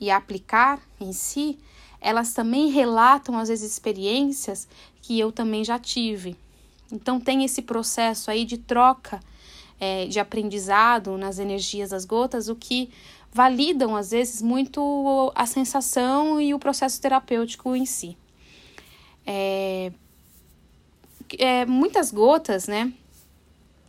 e 0.00 0.10
a 0.10 0.16
aplicar 0.16 0.80
em 1.00 1.12
si, 1.12 1.58
elas 2.00 2.34
também 2.34 2.70
relatam 2.70 3.38
às 3.38 3.48
vezes 3.48 3.70
experiências 3.72 4.68
que 5.00 5.18
eu 5.18 5.32
também 5.32 5.64
já 5.64 5.78
tive. 5.78 6.36
Então 6.92 7.18
tem 7.18 7.44
esse 7.44 7.62
processo 7.62 8.30
aí 8.30 8.44
de 8.44 8.58
troca 8.58 9.20
é, 9.80 10.06
de 10.06 10.20
aprendizado 10.20 11.16
nas 11.18 11.38
energias 11.38 11.90
das 11.90 12.04
gotas, 12.04 12.48
o 12.48 12.54
que 12.54 12.90
validam 13.34 13.96
às 13.96 14.12
vezes 14.12 14.40
muito 14.40 15.32
a 15.34 15.44
sensação 15.44 16.40
e 16.40 16.54
o 16.54 16.58
processo 16.58 17.00
terapêutico 17.02 17.74
em 17.74 17.84
si. 17.84 18.16
É, 19.26 19.90
é, 21.36 21.66
muitas 21.66 22.12
gotas, 22.12 22.68
né? 22.68 22.92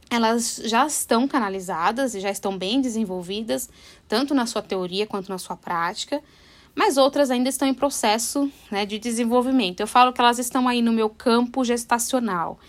Elas 0.10 0.62
já 0.64 0.88
estão 0.88 1.28
canalizadas 1.28 2.16
e 2.16 2.20
já 2.20 2.32
estão 2.32 2.58
bem 2.58 2.82
desenvolvidas, 2.82 3.70
tanto 4.08 4.34
na 4.34 4.48
sua 4.48 4.64
teoria 4.64 5.06
quanto 5.06 5.30
na 5.30 5.38
sua 5.38 5.56
prática, 5.56 6.24
mas 6.74 6.98
outras 6.98 7.30
ainda 7.30 7.50
estão 7.50 7.68
em 7.68 7.74
processo 7.74 8.52
né, 8.72 8.84
de 8.84 8.98
desenvolvimento. 8.98 9.80
Eu 9.80 9.88
falo 9.88 10.12
que 10.12 10.22
elas 10.22 10.40
estão 10.40 10.68
aí 10.68 10.82
no 10.82 10.92
meu 10.92 11.10
campo 11.10 11.64
gestacional, 11.64 12.60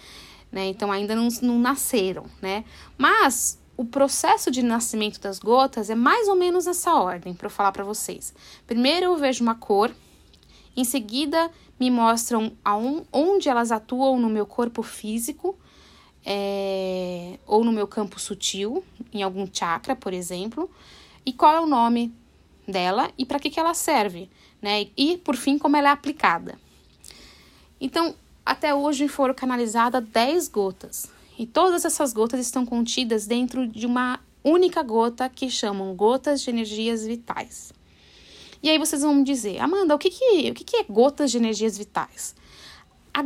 né? 0.52 0.66
Então 0.66 0.92
ainda 0.92 1.16
não, 1.16 1.28
não 1.40 1.58
nasceram, 1.58 2.26
né? 2.42 2.64
Mas 2.98 3.58
o 3.76 3.84
processo 3.84 4.50
de 4.50 4.62
nascimento 4.62 5.20
das 5.20 5.38
gotas 5.38 5.90
é 5.90 5.94
mais 5.94 6.28
ou 6.28 6.34
menos 6.34 6.66
essa 6.66 6.94
ordem, 6.94 7.34
para 7.34 7.46
eu 7.46 7.50
falar 7.50 7.72
para 7.72 7.84
vocês. 7.84 8.32
Primeiro 8.66 9.06
eu 9.06 9.16
vejo 9.16 9.42
uma 9.42 9.54
cor, 9.54 9.94
em 10.76 10.84
seguida 10.84 11.50
me 11.78 11.90
mostram 11.90 12.52
onde 13.12 13.48
elas 13.48 13.70
atuam 13.70 14.18
no 14.18 14.30
meu 14.30 14.46
corpo 14.46 14.82
físico, 14.82 15.58
é, 16.24 17.38
ou 17.46 17.62
no 17.62 17.70
meu 17.70 17.86
campo 17.86 18.18
sutil, 18.18 18.82
em 19.12 19.22
algum 19.22 19.46
chakra, 19.50 19.94
por 19.94 20.12
exemplo, 20.12 20.70
e 21.24 21.32
qual 21.32 21.54
é 21.54 21.60
o 21.60 21.66
nome 21.66 22.12
dela 22.66 23.10
e 23.16 23.24
para 23.24 23.38
que, 23.38 23.50
que 23.50 23.60
ela 23.60 23.74
serve, 23.74 24.28
né? 24.60 24.88
E 24.96 25.18
por 25.18 25.36
fim, 25.36 25.58
como 25.58 25.76
ela 25.76 25.90
é 25.90 25.92
aplicada. 25.92 26.58
Então, 27.80 28.14
até 28.44 28.74
hoje 28.74 29.06
foram 29.06 29.34
canalizadas 29.34 30.04
10 30.08 30.48
gotas. 30.48 31.15
E 31.38 31.46
todas 31.46 31.84
essas 31.84 32.12
gotas 32.12 32.40
estão 32.40 32.64
contidas 32.64 33.26
dentro 33.26 33.66
de 33.66 33.86
uma 33.86 34.20
única 34.42 34.82
gota 34.82 35.28
que 35.28 35.50
chamam 35.50 35.94
gotas 35.94 36.40
de 36.40 36.50
energias 36.50 37.04
vitais. 37.04 37.72
E 38.62 38.70
aí 38.70 38.78
vocês 38.78 39.02
vão 39.02 39.14
me 39.14 39.24
dizer, 39.24 39.58
Amanda, 39.58 39.94
o 39.94 39.98
que, 39.98 40.10
que, 40.10 40.50
o 40.50 40.54
que, 40.54 40.64
que 40.64 40.76
é 40.76 40.84
gotas 40.84 41.30
de 41.30 41.36
energias 41.36 41.76
vitais? 41.76 42.34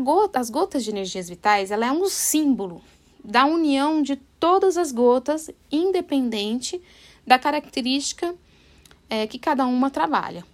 Gota, 0.03 0.39
as 0.39 0.51
gotas 0.51 0.85
de 0.85 0.91
energias 0.91 1.29
vitais 1.29 1.71
ela 1.71 1.85
é 1.85 1.91
um 1.91 2.09
símbolo 2.09 2.81
da 3.23 3.45
união 3.45 4.03
de 4.03 4.17
todas 4.17 4.77
as 4.77 4.93
gotas, 4.93 5.51
independente 5.71 6.81
da 7.27 7.39
característica 7.39 8.35
é, 9.09 9.27
que 9.27 9.39
cada 9.39 9.67
uma 9.67 9.91
trabalha. 9.91 10.45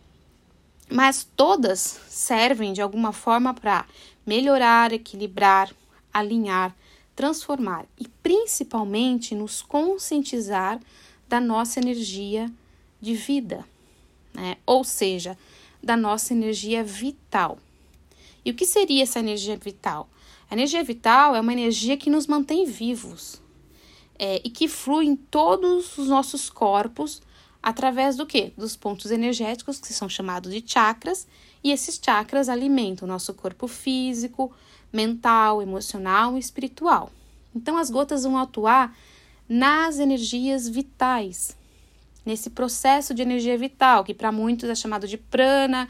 Mas 0.91 1.29
todas 1.37 2.01
servem 2.09 2.73
de 2.73 2.81
alguma 2.81 3.13
forma 3.13 3.53
para 3.53 3.87
melhorar, 4.25 4.93
equilibrar, 4.93 5.71
alinhar, 6.13 6.75
transformar 7.17 7.87
e 7.99 8.07
principalmente 8.23 9.35
nos 9.35 9.63
conscientizar 9.63 10.79
da 11.27 11.41
nossa 11.41 11.81
energia 11.81 12.53
de 13.01 13.15
vida, 13.15 13.65
né? 14.35 14.59
ou 14.67 14.85
seja, 14.85 15.37
da 15.83 15.97
nossa 15.97 16.35
energia 16.35 16.85
vital. 16.85 17.59
E 18.45 18.51
o 18.51 18.55
que 18.55 18.67
seria 18.67 19.03
essa 19.03 19.19
energia 19.19 19.57
vital? 19.57 20.09
A 20.49 20.55
energia 20.55 20.85
vital 20.85 21.35
é 21.35 21.41
uma 21.41 21.53
energia 21.53 21.97
que 21.97 22.11
nos 22.11 22.27
mantém 22.27 22.67
vivos 22.67 23.41
é, 24.19 24.41
e 24.45 24.51
que 24.51 24.69
flui 24.69 25.07
em 25.07 25.17
todos 25.17 25.99
os 25.99 26.09
nossos 26.09 26.49
corpos 26.49 27.23
através 27.63 28.17
do 28.17 28.27
que? 28.27 28.53
Dos 28.57 28.77
pontos 28.77 29.11
energéticos 29.11 29.81
que 29.81 29.93
são 29.93 30.09
chamados 30.09 30.53
de 30.53 30.63
chakras, 30.65 31.27
e 31.65 31.73
esses 31.73 32.01
chakras 32.01 32.49
alimentam 32.49 33.09
o 33.09 33.11
nosso 33.11 33.35
corpo 33.35 33.67
físico, 33.67 34.53
mental, 34.93 35.63
emocional 35.63 36.37
e 36.37 36.41
espiritual. 36.41 37.11
Então, 37.55 37.77
as 37.77 37.91
gotas 37.91 38.25
vão 38.25 38.37
atuar 38.39 38.97
nas 39.49 39.99
energias 39.99 40.69
vitais, 40.69 41.57
nesse 42.25 42.51
processo 42.51 43.15
de 43.15 43.23
energia 43.23 43.57
vital, 43.57 44.05
que 44.05 44.13
para 44.13 44.33
muitos 44.33 44.69
é 44.69 44.75
chamado 44.75 45.07
de 45.07 45.17
prana, 45.17 45.89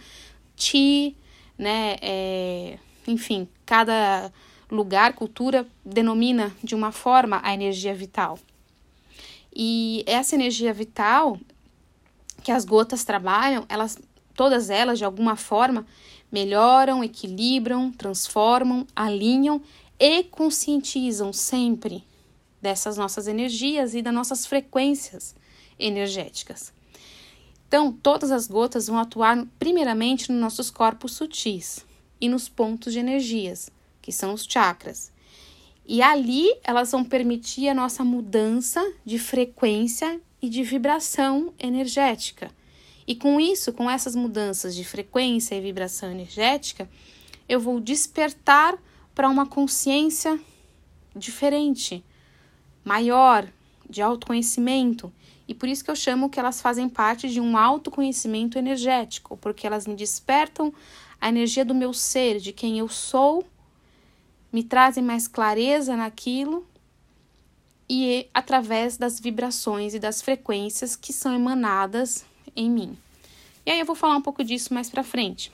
chi, 0.55 1.17
né? 1.59 1.97
É, 2.01 2.79
enfim, 3.07 3.49
cada 3.65 4.33
lugar, 4.71 5.15
cultura 5.15 5.67
denomina 5.85 6.55
de 6.63 6.75
uma 6.75 6.93
forma 6.93 7.41
a 7.43 7.55
energia 7.55 7.95
vital. 7.95 8.39
E 9.55 10.05
essa 10.07 10.35
energia 10.35 10.73
vital 10.73 11.39
que 12.43 12.53
as 12.53 12.65
gotas 12.65 13.05
trabalham, 13.05 13.65
elas 13.69 13.99
todas 14.35 14.69
elas 14.69 14.99
de 14.99 15.05
alguma 15.05 15.35
forma 15.35 15.87
melhoram, 16.31 17.03
equilibram, 17.03 17.91
transformam, 17.93 18.87
alinham 18.95 19.61
e 19.99 20.25
conscientizam 20.25 21.33
sempre 21.33 22.05
dessas 22.61 22.97
nossas 22.97 23.27
energias 23.27 23.95
e 23.95 24.03
das 24.03 24.13
nossas 24.13 24.47
frequências 24.47 25.35
energéticas. 25.79 26.73
Então, 27.69 27.93
todas 27.93 28.31
as 28.31 28.47
gotas 28.47 28.87
vão 28.87 28.99
atuar 28.99 29.45
primeiramente 29.59 30.31
nos 30.31 30.41
nossos 30.41 30.71
corpos 30.71 31.13
sutis 31.13 31.85
e 32.21 32.29
nos 32.29 32.49
pontos 32.49 32.93
de 32.93 32.99
energias, 32.99 33.71
que 34.01 34.13
são 34.13 34.33
os 34.33 34.45
chakras. 34.45 35.13
E 35.85 36.03
ali 36.03 36.53
elas 36.65 36.91
vão 36.91 37.05
permitir 37.05 37.69
a 37.69 37.75
nossa 37.75 38.05
mudança 38.05 38.85
de 39.05 39.19
frequência 39.19 40.21
e 40.41 40.49
de 40.49 40.63
vibração 40.63 41.53
energética 41.59 42.51
e 43.07 43.15
com 43.15 43.41
isso, 43.41 43.73
com 43.73 43.89
essas 43.89 44.17
mudanças 44.17 44.75
de 44.75 44.85
frequência 44.85 45.55
e 45.55 45.61
vibração 45.61 46.11
energética, 46.11 46.89
eu 47.49 47.61
vou 47.61 47.79
despertar 47.79 48.77
para 49.15 49.29
uma 49.29 49.47
consciência 49.47 50.39
diferente, 51.15 52.05
maior, 52.85 53.47
de 53.89 54.03
autoconhecimento. 54.03 55.13
E 55.47 55.55
por 55.55 55.69
isso 55.69 55.85
que 55.85 55.91
eu 55.91 55.97
chamo 55.97 56.29
que 56.29 56.41
elas 56.41 56.61
fazem 56.61 56.89
parte 56.89 57.29
de 57.29 57.41
um 57.41 57.57
autoconhecimento 57.57 58.59
energético, 58.59 59.37
porque 59.37 59.67
elas 59.67 59.87
me 59.87 59.95
despertam 59.95 60.75
a 61.21 61.29
energia 61.29 61.65
do 61.65 61.75
meu 61.75 61.93
ser, 61.93 62.41
de 62.41 62.53
quem 62.53 62.79
eu 62.79 62.89
sou, 62.89 63.47
me 64.53 64.65
trazem 64.65 65.03
mais 65.03 65.29
clareza 65.29 65.97
naquilo 65.97 66.67
e 67.89 68.29
através 68.35 68.97
das 68.97 69.21
vibrações 69.21 69.95
e 69.95 70.01
das 70.01 70.21
frequências 70.21 70.97
que 70.97 71.13
são 71.13 71.33
emanadas 71.35 72.25
em 72.57 72.71
mim. 72.71 72.97
E 73.65 73.71
aí 73.71 73.81
eu 73.81 73.87
vou 73.87 73.95
falar 73.97 74.17
um 74.17 74.23
pouco 74.23 74.43
disso 74.43 74.73
mais 74.73 74.89
pra 74.89 75.03
frente. 75.03 75.53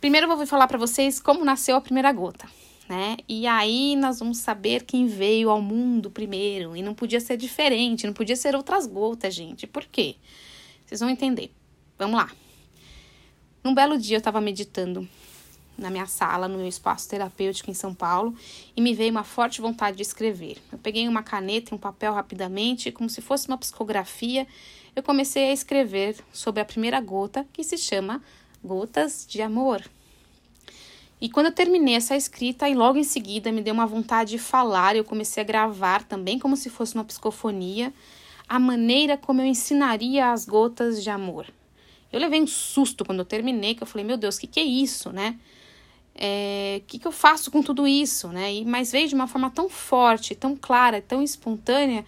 Primeiro 0.00 0.30
eu 0.30 0.36
vou 0.36 0.46
falar 0.46 0.68
para 0.68 0.78
vocês 0.78 1.20
como 1.20 1.44
nasceu 1.44 1.76
a 1.76 1.80
primeira 1.80 2.12
gota, 2.12 2.48
né? 2.88 3.16
E 3.28 3.46
aí 3.46 3.96
nós 3.96 4.20
vamos 4.20 4.38
saber 4.38 4.84
quem 4.84 5.06
veio 5.06 5.50
ao 5.50 5.60
mundo 5.60 6.10
primeiro. 6.10 6.76
E 6.76 6.82
não 6.82 6.94
podia 6.94 7.20
ser 7.20 7.36
diferente, 7.36 8.06
não 8.06 8.14
podia 8.14 8.36
ser 8.36 8.54
outras 8.54 8.86
gotas, 8.86 9.34
gente. 9.34 9.66
Por 9.66 9.84
quê? 9.84 10.16
Vocês 10.84 11.00
vão 11.00 11.10
entender. 11.10 11.50
Vamos 11.98 12.16
lá. 12.16 12.30
Num 13.64 13.74
belo 13.74 13.98
dia 13.98 14.16
eu 14.16 14.18
estava 14.18 14.40
meditando 14.40 15.08
na 15.76 15.90
minha 15.90 16.06
sala, 16.06 16.48
no 16.48 16.58
meu 16.58 16.68
espaço 16.68 17.08
terapêutico 17.08 17.70
em 17.70 17.74
São 17.74 17.92
Paulo, 17.92 18.34
e 18.76 18.80
me 18.80 18.94
veio 18.94 19.10
uma 19.10 19.24
forte 19.24 19.60
vontade 19.60 19.96
de 19.96 20.02
escrever. 20.02 20.58
Eu 20.72 20.78
peguei 20.78 21.06
uma 21.06 21.22
caneta 21.22 21.72
e 21.72 21.74
um 21.74 21.78
papel 21.78 22.14
rapidamente, 22.14 22.90
como 22.90 23.10
se 23.10 23.20
fosse 23.20 23.48
uma 23.48 23.58
psicografia, 23.58 24.46
eu 24.96 25.02
comecei 25.02 25.50
a 25.50 25.52
escrever 25.52 26.16
sobre 26.32 26.60
a 26.60 26.64
primeira 26.64 27.00
gota, 27.00 27.46
que 27.52 27.62
se 27.62 27.78
chama 27.78 28.20
Gotas 28.64 29.24
de 29.28 29.40
Amor. 29.40 29.84
E 31.20 31.28
quando 31.28 31.46
eu 31.46 31.52
terminei 31.52 31.94
essa 31.94 32.16
escrita, 32.16 32.68
e 32.68 32.74
logo 32.74 32.98
em 32.98 33.04
seguida 33.04 33.52
me 33.52 33.60
deu 33.60 33.72
uma 33.72 33.86
vontade 33.86 34.30
de 34.30 34.38
falar, 34.38 34.96
eu 34.96 35.04
comecei 35.04 35.42
a 35.42 35.46
gravar 35.46 36.02
também 36.02 36.38
como 36.38 36.56
se 36.56 36.68
fosse 36.68 36.94
uma 36.94 37.04
psicofonia, 37.04 37.92
a 38.48 38.58
maneira 38.58 39.16
como 39.16 39.40
eu 39.40 39.46
ensinaria 39.46 40.32
as 40.32 40.44
gotas 40.44 41.04
de 41.04 41.10
amor. 41.10 41.46
Eu 42.12 42.18
levei 42.18 42.42
um 42.42 42.46
susto 42.46 43.04
quando 43.04 43.20
eu 43.20 43.24
terminei, 43.24 43.74
que 43.74 43.82
eu 43.82 43.86
falei, 43.86 44.04
meu 44.04 44.16
Deus, 44.16 44.36
o 44.36 44.40
que, 44.40 44.46
que 44.46 44.60
é 44.60 44.64
isso, 44.64 45.12
né? 45.12 45.38
é, 46.16 46.80
que, 46.86 46.98
que 46.98 47.06
eu 47.06 47.12
faço 47.12 47.50
com 47.50 47.62
tudo 47.62 47.86
isso, 47.86 48.28
né? 48.28 48.54
E, 48.54 48.64
mas 48.64 48.90
veio 48.90 49.06
de 49.06 49.14
uma 49.14 49.28
forma 49.28 49.50
tão 49.50 49.68
forte, 49.68 50.34
tão 50.34 50.56
clara, 50.56 51.02
tão 51.02 51.22
espontânea, 51.22 52.04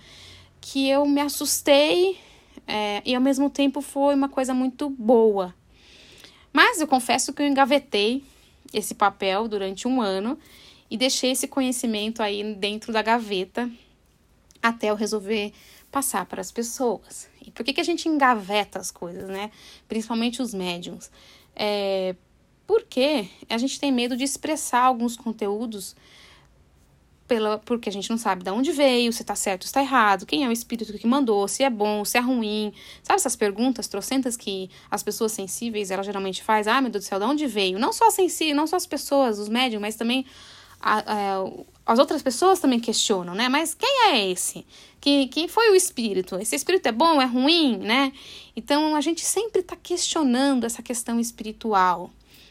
que 0.60 0.88
eu 0.88 1.04
me 1.06 1.20
assustei 1.20 2.18
é, 2.68 3.00
e 3.02 3.14
ao 3.14 3.20
mesmo 3.20 3.48
tempo 3.48 3.80
foi 3.80 4.14
uma 4.14 4.28
coisa 4.28 4.52
muito 4.52 4.90
boa. 4.90 5.54
Mas 6.52 6.80
eu 6.80 6.86
confesso 6.86 7.32
que 7.32 7.40
eu 7.40 7.46
engavetei 7.46 8.22
esse 8.74 8.94
papel 8.94 9.48
durante 9.48 9.88
um 9.88 10.02
ano 10.02 10.38
e 10.90 10.96
deixei 10.98 11.30
esse 11.30 11.48
conhecimento 11.48 12.22
aí 12.22 12.54
dentro 12.54 12.92
da 12.92 13.00
gaveta 13.00 13.70
até 14.62 14.90
eu 14.90 14.94
resolver 14.94 15.52
passar 15.90 16.26
para 16.26 16.42
as 16.42 16.52
pessoas. 16.52 17.30
E 17.44 17.50
por 17.50 17.64
que, 17.64 17.72
que 17.72 17.80
a 17.80 17.84
gente 17.84 18.06
engaveta 18.06 18.78
as 18.78 18.90
coisas, 18.90 19.28
né? 19.28 19.50
Principalmente 19.88 20.42
os 20.42 20.52
médiums. 20.52 21.10
É, 21.56 22.14
porque 22.66 23.30
a 23.48 23.56
gente 23.56 23.80
tem 23.80 23.90
medo 23.90 24.14
de 24.14 24.24
expressar 24.24 24.82
alguns 24.82 25.16
conteúdos 25.16 25.96
pela, 27.28 27.58
porque 27.58 27.90
a 27.90 27.92
gente 27.92 28.08
não 28.08 28.16
sabe 28.16 28.42
de 28.42 28.50
onde 28.50 28.72
veio, 28.72 29.12
se 29.12 29.22
está 29.22 29.36
certo 29.36 29.64
ou 29.64 29.66
está 29.66 29.82
errado, 29.82 30.24
quem 30.24 30.44
é 30.44 30.48
o 30.48 30.52
espírito 30.52 30.92
que 30.94 31.06
mandou, 31.06 31.46
se 31.46 31.62
é 31.62 31.68
bom, 31.68 32.04
se 32.04 32.16
é 32.16 32.20
ruim. 32.20 32.72
Sabe 33.02 33.16
essas 33.16 33.36
perguntas 33.36 33.86
trocentas 33.86 34.36
que 34.36 34.70
as 34.90 35.02
pessoas 35.02 35.32
sensíveis, 35.32 35.90
ela 35.90 36.02
geralmente 36.02 36.42
faz? 36.42 36.66
Ah, 36.66 36.80
meu 36.80 36.90
Deus 36.90 37.04
do 37.04 37.08
céu, 37.08 37.18
de 37.18 37.26
onde 37.26 37.46
veio? 37.46 37.78
Não 37.78 37.92
só 37.92 38.10
sensíveis, 38.10 38.56
não 38.56 38.66
só 38.66 38.76
as 38.76 38.86
pessoas, 38.86 39.38
os 39.38 39.48
médiums, 39.48 39.82
mas 39.82 39.94
também 39.94 40.24
a, 40.80 40.98
a, 41.00 41.50
as 41.84 41.98
outras 41.98 42.22
pessoas 42.22 42.60
também 42.60 42.80
questionam, 42.80 43.34
né? 43.34 43.48
Mas 43.48 43.74
quem 43.74 44.10
é 44.10 44.30
esse? 44.30 44.64
Quem, 45.00 45.28
quem 45.28 45.46
foi 45.46 45.70
o 45.70 45.74
espírito? 45.74 46.36
Esse 46.36 46.56
espírito 46.56 46.86
é 46.86 46.92
bom, 46.92 47.20
é 47.20 47.26
ruim, 47.26 47.76
né? 47.76 48.12
Então 48.56 48.96
a 48.96 49.00
gente 49.02 49.24
sempre 49.24 49.60
está 49.60 49.76
questionando 49.76 50.64
essa 50.64 50.82
questão 50.82 51.20
espiritual 51.20 52.10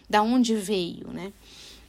da 0.09 0.21
onde 0.21 0.55
veio, 0.55 1.07
né? 1.11 1.33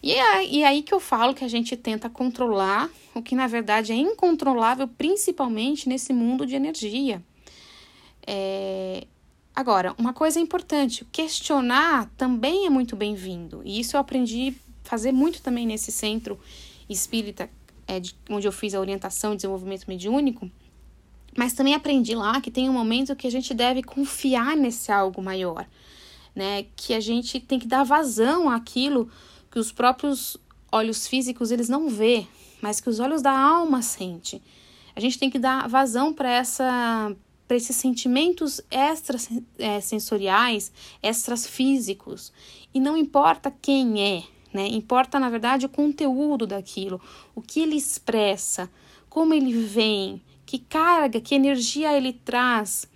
E 0.02 0.12
é, 0.14 0.66
aí 0.66 0.82
que 0.82 0.94
eu 0.94 1.00
falo 1.00 1.34
que 1.34 1.44
a 1.44 1.48
gente 1.48 1.76
tenta 1.76 2.08
controlar 2.08 2.88
o 3.14 3.22
que 3.22 3.34
na 3.34 3.46
verdade 3.46 3.92
é 3.92 3.96
incontrolável, 3.96 4.86
principalmente 4.86 5.88
nesse 5.88 6.12
mundo 6.12 6.46
de 6.46 6.54
energia. 6.54 7.22
É... 8.26 9.06
Agora, 9.54 9.94
uma 9.98 10.12
coisa 10.12 10.38
importante: 10.38 11.04
questionar 11.10 12.10
também 12.16 12.66
é 12.66 12.70
muito 12.70 12.94
bem-vindo. 12.94 13.60
E 13.64 13.80
isso 13.80 13.96
eu 13.96 14.00
aprendi 14.00 14.54
a 14.84 14.88
fazer 14.88 15.12
muito 15.12 15.42
também 15.42 15.66
nesse 15.66 15.90
centro 15.90 16.38
espírita, 16.88 17.50
é, 17.86 17.98
de, 17.98 18.14
onde 18.30 18.46
eu 18.46 18.52
fiz 18.52 18.74
a 18.74 18.80
orientação 18.80 19.32
e 19.32 19.36
desenvolvimento 19.36 19.86
mediúnico. 19.88 20.48
Mas 21.36 21.52
também 21.52 21.74
aprendi 21.74 22.14
lá 22.14 22.40
que 22.40 22.50
tem 22.50 22.68
um 22.68 22.72
momento 22.72 23.14
que 23.16 23.26
a 23.26 23.30
gente 23.30 23.52
deve 23.52 23.82
confiar 23.82 24.56
nesse 24.56 24.90
algo 24.90 25.20
maior 25.20 25.66
né? 26.38 26.66
Que 26.76 26.94
a 26.94 27.00
gente 27.00 27.40
tem 27.40 27.58
que 27.58 27.66
dar 27.66 27.82
vazão 27.82 28.48
àquilo 28.48 29.10
que 29.50 29.58
os 29.58 29.72
próprios 29.72 30.36
olhos 30.70 31.06
físicos 31.06 31.50
eles 31.50 31.68
não 31.68 31.88
vê, 31.88 32.26
mas 32.60 32.80
que 32.80 32.88
os 32.88 33.00
olhos 33.00 33.22
da 33.22 33.32
alma 33.32 33.82
sente. 33.82 34.42
A 34.94 35.00
gente 35.00 35.18
tem 35.18 35.30
que 35.30 35.38
dar 35.38 35.68
vazão 35.68 36.12
para 36.12 36.30
essa 36.30 37.14
para 37.46 37.56
esses 37.56 37.76
sentimentos 37.76 38.60
extrasensoriais, 38.70 40.70
é, 41.02 41.08
extras 41.08 41.46
físicos. 41.46 42.30
E 42.74 42.78
não 42.78 42.94
importa 42.94 43.50
quem 43.50 44.02
é, 44.02 44.22
né? 44.52 44.68
Importa, 44.68 45.18
na 45.18 45.30
verdade, 45.30 45.64
o 45.64 45.68
conteúdo 45.70 46.46
daquilo, 46.46 47.00
o 47.34 47.40
que 47.40 47.60
ele 47.60 47.76
expressa, 47.76 48.70
como 49.08 49.32
ele 49.32 49.64
vem, 49.64 50.20
que 50.44 50.58
carga, 50.58 51.22
que 51.22 51.34
energia 51.34 51.96
ele 51.96 52.12
traz. 52.12 52.86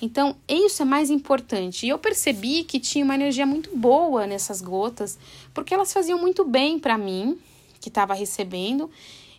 Então, 0.00 0.36
isso 0.48 0.82
é 0.82 0.84
mais 0.84 1.10
importante. 1.10 1.84
E 1.84 1.88
eu 1.88 1.98
percebi 1.98 2.62
que 2.62 2.78
tinha 2.78 3.04
uma 3.04 3.14
energia 3.14 3.44
muito 3.44 3.76
boa 3.76 4.26
nessas 4.26 4.60
gotas, 4.60 5.18
porque 5.52 5.74
elas 5.74 5.92
faziam 5.92 6.18
muito 6.18 6.44
bem 6.44 6.78
para 6.78 6.96
mim, 6.96 7.38
que 7.80 7.88
estava 7.88 8.14
recebendo, 8.14 8.90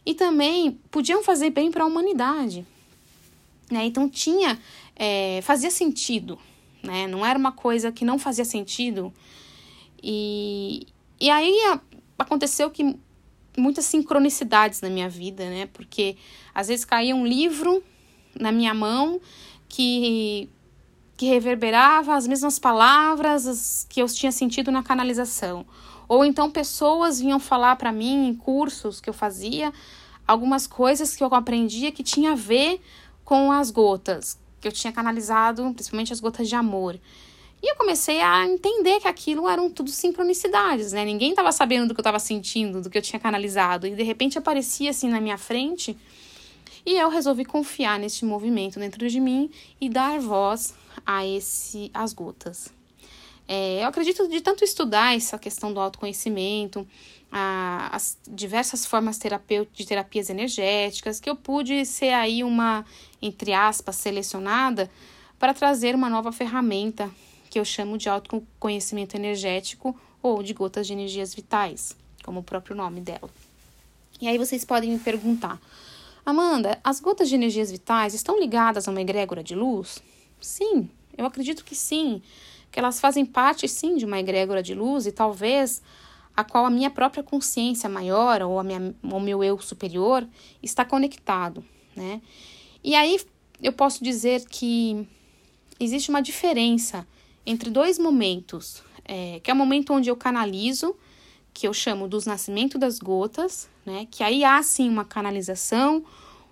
e 0.05 0.13
também 0.13 0.79
podiam 0.91 1.23
fazer 1.23 1.49
bem 1.49 1.71
para 1.71 1.83
a 1.83 1.87
humanidade. 1.87 2.65
Né? 3.71 3.85
Então, 3.85 4.09
tinha, 4.09 4.59
é, 4.95 5.39
fazia 5.43 5.71
sentido, 5.71 6.37
né? 6.83 7.07
Não 7.07 7.25
era 7.25 7.37
uma 7.37 7.51
coisa 7.51 7.91
que 7.91 8.03
não 8.03 8.17
fazia 8.19 8.45
sentido. 8.45 9.13
E, 10.01 10.87
e 11.19 11.29
aí 11.29 11.55
aconteceu 12.17 12.69
que 12.69 12.97
muitas 13.57 13.85
sincronicidades 13.85 14.81
na 14.81 14.89
minha 14.89 15.09
vida, 15.09 15.49
né? 15.49 15.67
Porque 15.71 16.17
às 16.53 16.67
vezes 16.67 16.85
caía 16.85 17.15
um 17.15 17.25
livro 17.25 17.83
na 18.39 18.51
minha 18.51 18.73
mão 18.73 19.19
que, 19.69 20.49
que 21.15 21.27
reverberava 21.27 22.15
as 22.15 22.27
mesmas 22.27 22.59
palavras 22.59 23.85
que 23.87 24.01
eu 24.01 24.07
tinha 24.07 24.31
sentido 24.31 24.71
na 24.71 24.83
canalização. 24.83 25.65
Ou 26.07 26.25
então 26.25 26.49
pessoas 26.49 27.21
vinham 27.21 27.39
falar 27.39 27.75
para 27.75 27.91
mim 27.91 28.27
em 28.27 28.35
cursos 28.35 28.99
que 28.99 29.09
eu 29.09 29.13
fazia 29.13 29.71
algumas 30.27 30.67
coisas 30.67 31.15
que 31.15 31.23
eu 31.23 31.33
aprendia 31.33 31.91
que 31.91 32.03
tinha 32.03 32.33
a 32.33 32.35
ver 32.35 32.81
com 33.23 33.51
as 33.51 33.69
gotas, 33.69 34.39
que 34.59 34.67
eu 34.67 34.71
tinha 34.71 34.91
canalizado, 34.91 35.71
principalmente 35.73 36.11
as 36.11 36.19
gotas 36.19 36.49
de 36.49 36.55
amor. 36.55 36.99
E 37.61 37.71
eu 37.71 37.75
comecei 37.75 38.21
a 38.21 38.47
entender 38.47 38.99
que 38.99 39.07
aquilo 39.07 39.47
eram 39.47 39.69
tudo 39.69 39.91
sincronicidades, 39.91 40.93
né? 40.93 41.03
Ninguém 41.03 41.31
estava 41.31 41.51
sabendo 41.51 41.89
do 41.89 41.93
que 41.93 41.99
eu 41.99 42.03
estava 42.03 42.19
sentindo, 42.19 42.81
do 42.81 42.89
que 42.89 42.97
eu 42.97 43.01
tinha 43.01 43.19
canalizado. 43.19 43.85
E 43.85 43.93
de 43.93 44.01
repente 44.01 44.37
aparecia 44.37 44.91
assim 44.91 45.09
na 45.09 45.19
minha 45.19 45.37
frente 45.37 45.97
e 46.85 46.97
eu 46.97 47.09
resolvi 47.09 47.45
confiar 47.45 47.99
neste 47.99 48.25
movimento 48.25 48.79
dentro 48.79 49.07
de 49.07 49.19
mim 49.19 49.49
e 49.79 49.89
dar 49.89 50.19
voz 50.19 50.73
a 51.05 51.25
esse 51.25 51.89
as 51.93 52.13
gotas. 52.13 52.71
É, 53.47 53.83
eu 53.83 53.87
acredito 53.87 54.27
de 54.27 54.41
tanto 54.41 54.63
estudar 54.63 55.15
essa 55.15 55.37
questão 55.39 55.73
do 55.73 55.79
autoconhecimento, 55.79 56.87
a, 57.31 57.89
as 57.95 58.17
diversas 58.27 58.85
formas 58.85 59.19
de 59.73 59.85
terapias 59.85 60.29
energéticas, 60.29 61.19
que 61.19 61.29
eu 61.29 61.35
pude 61.35 61.85
ser 61.85 62.13
aí 62.13 62.43
uma, 62.43 62.85
entre 63.21 63.53
aspas, 63.53 63.95
selecionada 63.95 64.89
para 65.39 65.53
trazer 65.53 65.95
uma 65.95 66.09
nova 66.09 66.31
ferramenta 66.31 67.09
que 67.49 67.59
eu 67.59 67.65
chamo 67.65 67.97
de 67.97 68.07
autoconhecimento 68.07 69.15
energético 69.15 69.99
ou 70.21 70.43
de 70.43 70.53
gotas 70.53 70.85
de 70.85 70.93
energias 70.93 71.33
vitais, 71.33 71.95
como 72.23 72.41
o 72.41 72.43
próprio 72.43 72.75
nome 72.75 73.01
dela. 73.01 73.29
E 74.21 74.27
aí 74.27 74.37
vocês 74.37 74.65
podem 74.65 74.91
me 74.91 74.99
perguntar, 74.99 75.59
Amanda, 76.25 76.79
as 76.83 76.99
gotas 76.99 77.29
de 77.29 77.35
energias 77.35 77.71
vitais 77.71 78.13
estão 78.13 78.39
ligadas 78.39 78.87
a 78.87 78.91
uma 78.91 79.01
egrégora 79.01 79.43
de 79.43 79.55
luz? 79.55 80.01
Sim, 80.39 80.89
eu 81.17 81.25
acredito 81.25 81.65
que 81.65 81.75
sim, 81.75 82.21
que 82.71 82.79
elas 82.79 82.99
fazem 82.99 83.25
parte 83.25 83.67
sim 83.67 83.95
de 83.97 84.05
uma 84.05 84.19
egrégora 84.19 84.61
de 84.61 84.73
luz 84.73 85.05
e 85.05 85.11
talvez 85.11 85.81
a 86.35 86.43
qual 86.43 86.65
a 86.65 86.69
minha 86.69 86.89
própria 86.89 87.23
consciência 87.23 87.89
maior 87.89 88.41
ou 88.41 88.59
o 88.59 89.19
meu 89.19 89.43
eu 89.43 89.59
superior 89.59 90.25
está 90.63 90.85
conectado, 90.85 91.63
né? 91.95 92.21
E 92.83 92.95
aí 92.95 93.19
eu 93.61 93.73
posso 93.73 94.03
dizer 94.03 94.45
que 94.47 95.05
existe 95.79 96.09
uma 96.09 96.21
diferença 96.21 97.05
entre 97.45 97.69
dois 97.69 97.99
momentos, 97.99 98.81
é, 99.03 99.39
que 99.43 99.51
é 99.51 99.53
o 99.53 99.57
momento 99.57 99.93
onde 99.93 100.09
eu 100.09 100.15
canalizo, 100.15 100.95
que 101.59 101.67
eu 101.67 101.73
chamo 101.73 102.07
dos 102.07 102.25
nascimentos 102.25 102.79
das 102.79 102.99
gotas, 102.99 103.67
né? 103.85 104.07
Que 104.09 104.23
aí 104.23 104.45
há 104.45 104.63
sim 104.63 104.87
uma 104.87 105.03
canalização, 105.03 106.01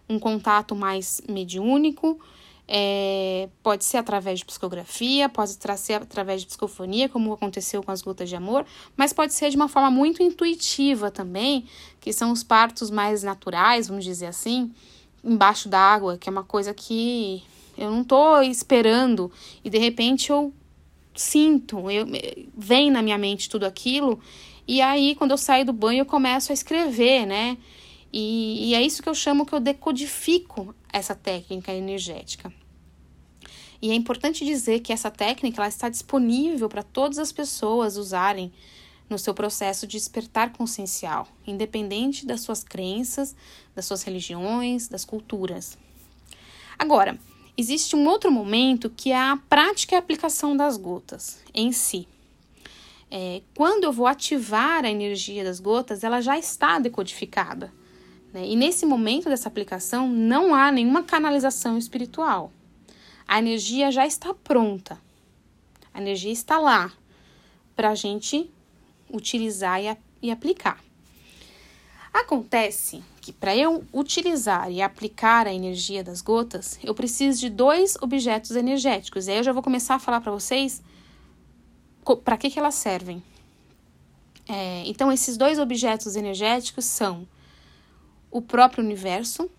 um 0.10 0.20
contato 0.20 0.76
mais 0.76 1.22
mediúnico, 1.30 2.20
é, 2.68 3.48
pode 3.64 3.86
ser 3.86 3.96
através 3.96 4.40
de 4.40 4.46
psicografia, 4.46 5.30
pode 5.30 5.58
ser 5.78 5.94
através 5.94 6.42
de 6.42 6.48
psicofonia, 6.48 7.08
como 7.08 7.32
aconteceu 7.32 7.82
com 7.82 7.90
as 7.90 8.02
gotas 8.02 8.28
de 8.28 8.36
amor, 8.36 8.66
mas 8.98 9.14
pode 9.14 9.34
ser 9.34 9.50
de 9.50 9.56
uma 9.56 9.70
forma 9.70 9.90
muito 9.90 10.22
intuitiva 10.22 11.10
também, 11.10 11.66
que 12.02 12.12
são 12.12 12.34
os 12.34 12.44
partos 12.44 12.92
mais 12.92 13.24
naturais, 13.24 13.88
vamos 13.88 14.04
dizer 14.04 14.26
assim, 14.26 14.74
embaixo 15.24 15.70
d'água, 15.70 16.18
que 16.18 16.28
é 16.28 16.32
uma 16.32 16.44
coisa 16.44 16.74
que 16.74 17.42
Eu 17.78 17.92
não 17.92 18.04
tô 18.04 18.42
esperando 18.42 19.32
e 19.64 19.70
de 19.70 19.78
repente 19.78 20.32
eu 20.32 20.52
sinto, 21.16 21.90
eu, 21.90 22.06
vem 22.58 22.92
na 22.92 23.02
minha 23.02 23.18
mente 23.18 23.50
tudo 23.50 23.66
aquilo. 23.66 24.20
E 24.68 24.82
aí, 24.82 25.16
quando 25.16 25.32
eu 25.32 25.38
saio 25.38 25.66
do 25.66 25.72
banho, 25.72 26.02
eu 26.02 26.06
começo 26.06 26.52
a 26.52 26.54
escrever, 26.54 27.26
né? 27.26 27.58
E, 28.12 28.70
e 28.70 28.76
é 28.76 28.82
isso 28.82 29.02
que 29.02 29.10
eu 29.10 29.16
chamo 29.16 29.46
que 29.46 29.54
eu 29.54 29.60
decodifico 29.60 30.76
essa 30.92 31.16
técnica 31.16 31.74
energética. 31.74 32.52
E 33.82 33.92
é 33.92 33.94
importante 33.94 34.44
dizer 34.44 34.80
que 34.80 34.92
essa 34.92 35.12
técnica 35.12 35.62
ela 35.62 35.68
está 35.68 35.88
disponível 35.88 36.68
para 36.68 36.84
todas 36.84 37.18
as 37.20 37.32
pessoas 37.32 37.96
usarem 37.96 38.52
no 39.10 39.18
seu 39.18 39.34
processo 39.34 39.88
de 39.88 39.98
despertar 39.98 40.52
consciencial, 40.52 41.28
independente 41.46 42.26
das 42.26 42.42
suas 42.42 42.64
crenças, 42.64 43.36
das 43.74 43.86
suas 43.86 44.04
religiões, 44.04 44.88
das 44.88 45.06
culturas. 45.06 45.78
Agora, 46.78 47.18
existe 47.56 47.96
um 47.96 48.06
outro 48.08 48.32
momento 48.32 48.90
que 48.90 49.12
é 49.12 49.18
a 49.18 49.40
prática 49.48 49.96
e 49.96 49.98
aplicação 49.98 50.58
das 50.58 50.76
gotas 50.76 51.40
em 51.54 51.72
si. 51.72 52.08
É, 53.10 53.42
quando 53.56 53.86
eu 53.86 53.92
vou 53.92 54.06
ativar 54.06 54.84
a 54.84 54.90
energia 54.90 55.44
das 55.44 55.60
gotas, 55.60 56.04
ela 56.04 56.22
já 56.22 56.38
está 56.38 56.78
decodificada. 56.78 57.72
Né? 58.34 58.46
E 58.48 58.56
nesse 58.56 58.86
momento 58.86 59.30
dessa 59.30 59.48
aplicação, 59.48 60.08
não 60.08 60.54
há 60.54 60.72
nenhuma 60.72 61.04
canalização 61.04 61.78
espiritual. 61.78 62.52
A 63.28 63.40
energia 63.40 63.92
já 63.92 64.06
está 64.06 64.34
pronta. 64.34 65.00
A 65.94 66.02
energia 66.02 66.32
está 66.32 66.60
lá 66.60 66.92
para 67.76 67.90
a 67.90 67.96
gente 67.96 68.50
utilizar 69.10 69.82
e, 69.82 69.98
e 70.22 70.32
aplicar. 70.32 70.84
Acontece 72.14 73.04
que 73.22 73.32
para 73.32 73.56
eu 73.56 73.84
utilizar 73.94 74.72
e 74.72 74.82
aplicar 74.82 75.46
a 75.46 75.54
energia 75.54 76.04
das 76.04 76.22
gotas, 76.22 76.80
eu 76.84 76.96
preciso 76.96 77.40
de 77.40 77.50
dois 77.50 77.96
objetos 78.02 78.52
energéticos. 78.52 79.28
E 79.28 79.32
aí 79.32 79.38
eu 79.38 79.44
já 79.44 79.52
vou 79.52 79.62
começar 79.62 79.96
a 79.96 80.00
falar 80.00 80.22
para 80.22 80.32
vocês 80.32 80.82
para 82.16 82.38
que, 82.38 82.50
que 82.50 82.60
elas 82.60 82.76
servem. 82.76 83.22
É, 84.48 84.84
então, 84.86 85.12
esses 85.12 85.36
dois 85.36 85.60
objetos 85.60 86.16
energéticos 86.16 86.86
são 86.86 87.28
o 88.32 88.42
próprio 88.42 88.84
universo, 88.84 89.50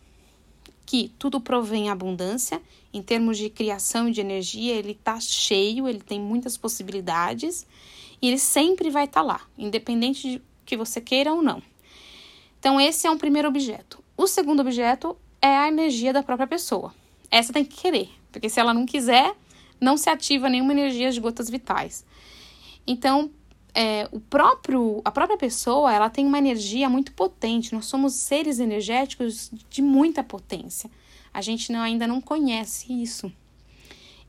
que 0.86 1.12
tudo 1.18 1.40
provém 1.40 1.90
abundância, 1.90 2.62
em 2.92 3.02
termos 3.02 3.36
de 3.36 3.50
criação 3.50 4.10
de 4.10 4.20
energia, 4.20 4.74
ele 4.74 4.92
está 4.92 5.20
cheio, 5.20 5.86
ele 5.86 6.00
tem 6.00 6.18
muitas 6.18 6.56
possibilidades 6.56 7.66
e 8.22 8.28
ele 8.28 8.38
sempre 8.38 8.88
vai 8.88 9.04
estar 9.04 9.20
tá 9.20 9.26
lá, 9.26 9.40
independente 9.58 10.30
de 10.30 10.42
que 10.64 10.76
você 10.76 11.00
queira 11.00 11.32
ou 11.32 11.42
não. 11.42 11.62
Então, 12.58 12.80
esse 12.80 13.06
é 13.06 13.10
um 13.10 13.18
primeiro 13.18 13.48
objeto. 13.48 14.02
O 14.16 14.26
segundo 14.26 14.60
objeto 14.60 15.16
é 15.40 15.54
a 15.56 15.68
energia 15.68 16.12
da 16.12 16.22
própria 16.22 16.46
pessoa. 16.46 16.94
Essa 17.30 17.52
tem 17.52 17.64
que 17.64 17.76
querer, 17.76 18.08
porque 18.32 18.48
se 18.48 18.58
ela 18.58 18.72
não 18.72 18.86
quiser, 18.86 19.34
não 19.80 19.96
se 19.96 20.08
ativa 20.10 20.48
nenhuma 20.48 20.72
energia 20.72 21.12
de 21.12 21.20
gotas 21.20 21.48
vitais. 21.48 22.04
Então, 22.88 23.30
é, 23.74 24.08
o 24.10 24.18
próprio, 24.18 25.02
a 25.04 25.10
própria 25.10 25.36
pessoa, 25.36 25.92
ela 25.92 26.08
tem 26.08 26.24
uma 26.24 26.38
energia 26.38 26.88
muito 26.88 27.12
potente. 27.12 27.74
Nós 27.74 27.84
somos 27.84 28.14
seres 28.14 28.58
energéticos 28.58 29.50
de 29.68 29.82
muita 29.82 30.24
potência. 30.24 30.90
A 31.32 31.42
gente 31.42 31.70
não, 31.70 31.80
ainda 31.80 32.06
não 32.06 32.18
conhece 32.18 32.90
isso. 32.90 33.30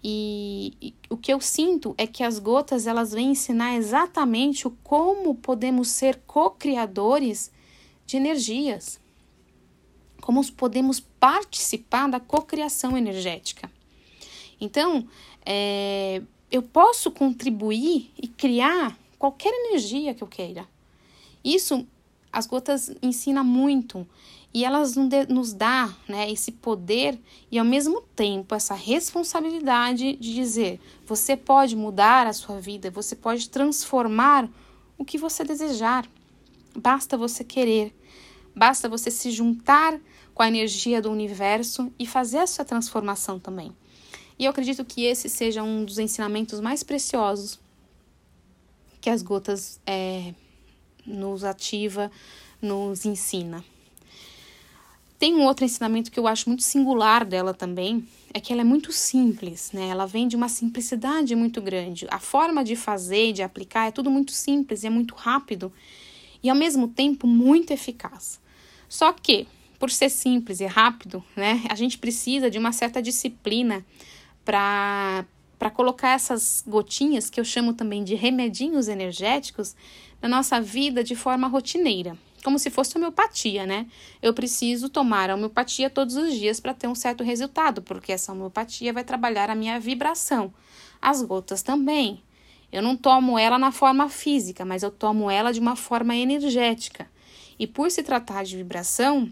E, 0.04 0.74
e, 0.82 0.94
o 1.10 1.16
que 1.16 1.32
eu 1.32 1.40
sinto 1.40 1.96
é 1.98 2.06
que 2.06 2.22
as 2.22 2.38
gotas 2.38 2.86
elas 2.86 3.14
vêm 3.14 3.32
ensinar 3.32 3.78
exatamente 3.78 4.68
o 4.68 4.72
como 4.84 5.36
podemos 5.36 5.88
ser 5.88 6.20
co-criadores 6.28 7.50
de 8.06 8.18
energias. 8.18 9.00
Como 10.20 10.46
podemos 10.52 11.00
participar 11.00 12.10
da 12.10 12.20
cocriação 12.20 12.98
energética. 12.98 13.72
Então, 14.60 15.08
é, 15.46 16.22
eu 16.52 16.62
posso 16.62 17.12
contribuir 17.12 18.12
e 18.22 18.28
criar 18.28 18.98
qualquer 19.18 19.54
energia 19.66 20.14
que 20.14 20.24
eu 20.24 20.28
queira. 20.28 20.68
Isso 21.44 21.86
as 22.32 22.46
gotas 22.46 22.92
ensinam 23.02 23.44
muito 23.44 24.08
e 24.54 24.64
elas 24.64 24.96
nos 25.28 25.54
dá 25.54 25.94
né, 26.08 26.32
esse 26.32 26.52
poder 26.52 27.20
e 27.52 27.60
ao 27.60 27.66
mesmo 27.66 28.02
tempo 28.16 28.56
essa 28.56 28.74
responsabilidade 28.74 30.16
de 30.16 30.34
dizer 30.34 30.80
você 31.06 31.36
pode 31.36 31.76
mudar 31.76 32.28
a 32.28 32.34
sua 32.34 32.60
vida, 32.60 32.92
você 32.92 33.16
pode 33.16 33.50
transformar 33.50 34.50
o 34.98 35.06
que 35.06 35.18
você 35.18 35.44
desejar. 35.44 36.08
Basta 36.76 37.18
você 37.18 37.44
querer, 37.44 37.96
basta 38.56 38.88
você 38.88 39.10
se 39.10 39.32
juntar 39.32 40.00
com 40.34 40.44
a 40.44 40.48
energia 40.48 41.02
do 41.02 41.12
universo 41.12 41.92
e 41.98 42.06
fazer 42.06 42.40
a 42.40 42.48
sua 42.48 42.64
transformação 42.64 43.40
também. 43.40 43.76
E 44.40 44.46
eu 44.46 44.52
acredito 44.52 44.86
que 44.86 45.04
esse 45.04 45.28
seja 45.28 45.62
um 45.62 45.84
dos 45.84 46.00
ensinamentos 46.00 46.62
mais 46.62 46.82
preciosos 46.82 47.60
que 49.02 49.10
as 49.10 49.22
gotas 49.22 49.82
é, 49.86 50.34
nos 51.06 51.44
ativa, 51.44 52.10
nos 52.62 53.06
ensina. 53.06 53.64
Tem 55.18 55.36
um 55.36 55.44
outro 55.44 55.66
ensinamento 55.66 56.10
que 56.10 56.18
eu 56.18 56.28
acho 56.28 56.48
muito 56.48 56.64
singular 56.64 57.26
dela 57.26 57.54
também, 57.54 58.08
é 58.34 58.40
que 58.40 58.54
ela 58.54 58.62
é 58.62 58.66
muito 58.66 58.94
simples, 58.94 59.72
né? 59.74 59.90
Ela 59.90 60.06
vem 60.06 60.28
de 60.28 60.38
uma 60.38 60.48
simplicidade 60.48 61.36
muito 61.36 61.62
grande. 61.62 62.08
A 62.10 62.20
forma 62.20 62.64
de 62.64 62.78
fazer, 62.78 63.34
de 63.34 63.42
aplicar, 63.42 63.88
é 63.88 63.92
tudo 63.92 64.10
muito 64.10 64.32
simples, 64.32 64.86
é 64.86 64.90
muito 64.90 65.16
rápido 65.16 65.74
e 66.42 66.50
ao 66.50 66.56
mesmo 66.56 66.88
tempo 66.88 67.28
muito 67.28 67.72
eficaz. 67.72 68.40
Só 68.88 69.12
que, 69.12 69.46
por 69.78 69.92
ser 69.92 70.10
simples 70.10 70.62
e 70.62 70.66
rápido, 70.66 71.22
né, 71.36 71.62
a 71.70 71.76
gente 71.76 71.98
precisa 71.98 72.50
de 72.50 72.58
uma 72.58 72.72
certa 72.72 73.02
disciplina 73.02 73.86
para 74.44 75.26
para 75.60 75.70
colocar 75.70 76.12
essas 76.12 76.64
gotinhas, 76.66 77.30
que 77.30 77.38
eu 77.38 77.44
chamo 77.44 77.74
também 77.74 78.02
de 78.02 78.16
remedinhos 78.16 78.88
energéticos, 78.88 79.76
na 80.22 80.30
nossa 80.30 80.62
vida 80.62 81.04
de 81.04 81.18
forma 81.18 81.50
rotineira, 81.50 82.18
como 82.46 82.58
se 82.58 82.70
fosse 82.70 82.98
homeopatia, 82.98 83.66
né? 83.66 83.86
Eu 84.22 84.34
preciso 84.34 84.88
tomar 84.88 85.30
a 85.30 85.36
homeopatia 85.36 85.90
todos 85.90 86.16
os 86.16 86.34
dias 86.34 86.62
para 86.62 86.74
ter 86.74 86.88
um 86.88 86.96
certo 86.96 87.26
resultado, 87.26 87.82
porque 87.82 88.14
essa 88.14 88.32
homeopatia 88.32 88.94
vai 88.94 89.04
trabalhar 89.04 89.50
a 89.50 89.56
minha 89.56 89.78
vibração. 89.80 90.54
As 91.02 91.22
gotas 91.22 91.62
também. 91.62 92.24
Eu 92.72 92.82
não 92.82 92.96
tomo 92.96 93.38
ela 93.38 93.58
na 93.58 93.72
forma 93.72 94.08
física, 94.10 94.64
mas 94.64 94.82
eu 94.82 94.92
tomo 94.92 95.30
ela 95.30 95.52
de 95.52 95.60
uma 95.60 95.76
forma 95.76 96.16
energética. 96.16 97.10
E 97.58 97.68
por 97.68 97.92
se 97.92 98.02
tratar 98.02 98.46
de 98.46 98.56
vibração, 98.56 99.32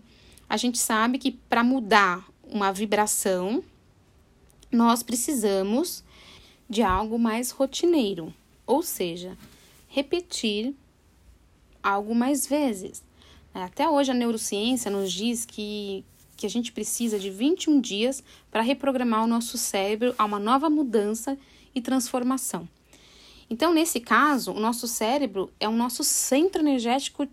a 0.49 0.57
gente 0.57 0.77
sabe 0.77 1.17
que 1.17 1.31
para 1.31 1.63
mudar 1.63 2.25
uma 2.43 2.73
vibração, 2.73 3.63
nós 4.71 5.03
precisamos 5.03 6.03
de 6.69 6.81
algo 6.81 7.17
mais 7.17 7.51
rotineiro, 7.51 8.33
ou 8.65 8.83
seja, 8.83 9.37
repetir 9.87 10.75
algo 11.81 12.13
mais 12.13 12.45
vezes. 12.45 13.03
É, 13.53 13.63
até 13.63 13.89
hoje 13.89 14.11
a 14.11 14.13
neurociência 14.13 14.91
nos 14.91 15.11
diz 15.11 15.45
que, 15.45 16.03
que 16.35 16.45
a 16.45 16.49
gente 16.49 16.71
precisa 16.71 17.17
de 17.17 17.29
21 17.29 17.79
dias 17.79 18.23
para 18.51 18.61
reprogramar 18.61 19.23
o 19.23 19.27
nosso 19.27 19.57
cérebro 19.57 20.13
a 20.17 20.25
uma 20.25 20.39
nova 20.39 20.69
mudança 20.69 21.37
e 21.73 21.81
transformação. 21.81 22.67
Então, 23.49 23.73
nesse 23.73 24.01
caso, 24.01 24.51
o 24.51 24.59
nosso 24.59 24.87
cérebro 24.87 25.49
é 25.59 25.69
o 25.69 25.71
nosso 25.71 26.03
centro 26.03 26.61
energético 26.61 27.25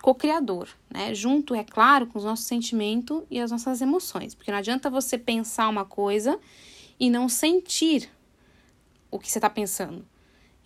co-criador, 0.00 0.68
né? 0.88 1.14
Junto, 1.14 1.54
é 1.54 1.62
claro, 1.62 2.06
com 2.06 2.18
os 2.18 2.24
nossos 2.24 2.46
sentimentos 2.46 3.22
e 3.30 3.38
as 3.38 3.50
nossas 3.50 3.82
emoções. 3.82 4.34
Porque 4.34 4.50
não 4.50 4.58
adianta 4.58 4.88
você 4.88 5.18
pensar 5.18 5.68
uma 5.68 5.84
coisa 5.84 6.38
e 6.98 7.10
não 7.10 7.28
sentir 7.28 8.10
o 9.10 9.18
que 9.18 9.30
você 9.30 9.38
está 9.38 9.48
pensando. 9.48 10.06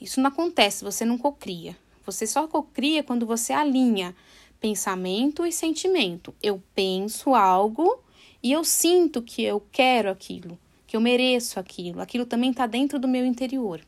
Isso 0.00 0.20
não 0.20 0.28
acontece, 0.28 0.84
você 0.84 1.04
não 1.04 1.16
cocria. 1.16 1.76
Você 2.04 2.26
só 2.26 2.48
cocria 2.48 3.02
quando 3.02 3.24
você 3.24 3.52
alinha 3.52 4.14
pensamento 4.60 5.46
e 5.46 5.52
sentimento. 5.52 6.34
Eu 6.42 6.62
penso 6.74 7.34
algo 7.34 8.02
e 8.42 8.52
eu 8.52 8.64
sinto 8.64 9.22
que 9.22 9.42
eu 9.42 9.64
quero 9.70 10.10
aquilo, 10.10 10.58
que 10.86 10.96
eu 10.96 11.00
mereço 11.00 11.60
aquilo. 11.60 12.00
Aquilo 12.00 12.26
também 12.26 12.50
está 12.50 12.66
dentro 12.66 12.98
do 12.98 13.06
meu 13.06 13.24
interior. 13.24 13.80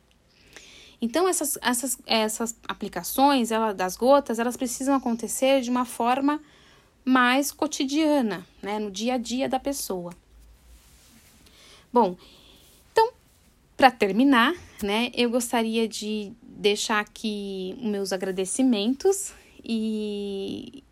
Então, 1.01 1.29
essas, 1.29 1.59
essas, 1.61 1.99
essas 2.07 2.57
aplicações 2.67 3.51
ela, 3.51 3.75
das 3.75 3.97
gotas, 3.97 4.39
elas 4.39 4.57
precisam 4.57 4.95
acontecer 4.95 5.61
de 5.61 5.71
uma 5.71 5.85
forma 5.85 6.41
mais 7.05 7.53
cotidiana, 7.53 8.47
né, 8.63 8.79
no 8.79 8.91
dia 8.91 9.15
a 9.15 9.19
dia 9.19 9.49
da 9.49 9.61
pessoa. 9.61 10.15
Bom, 11.95 12.17
para 13.77 13.89
terminar, 13.89 14.53
né, 14.83 15.13
eu 15.15 15.31
gostaria 15.31 15.87
de 15.87 16.33
deixar 16.43 16.99
aqui 16.99 17.77
meus 17.81 18.13
agradecimentos 18.13 19.33
e 19.65 20.83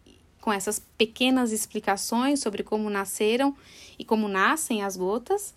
com 0.40 0.52
essas 0.52 0.80
pequenas 0.96 1.50
explicações 1.50 2.38
sobre 2.38 2.62
como 2.62 2.88
nasceram 2.88 3.52
e 3.98 4.04
como 4.04 4.28
nascem 4.28 4.84
as 4.84 4.96
gotas. 4.96 5.52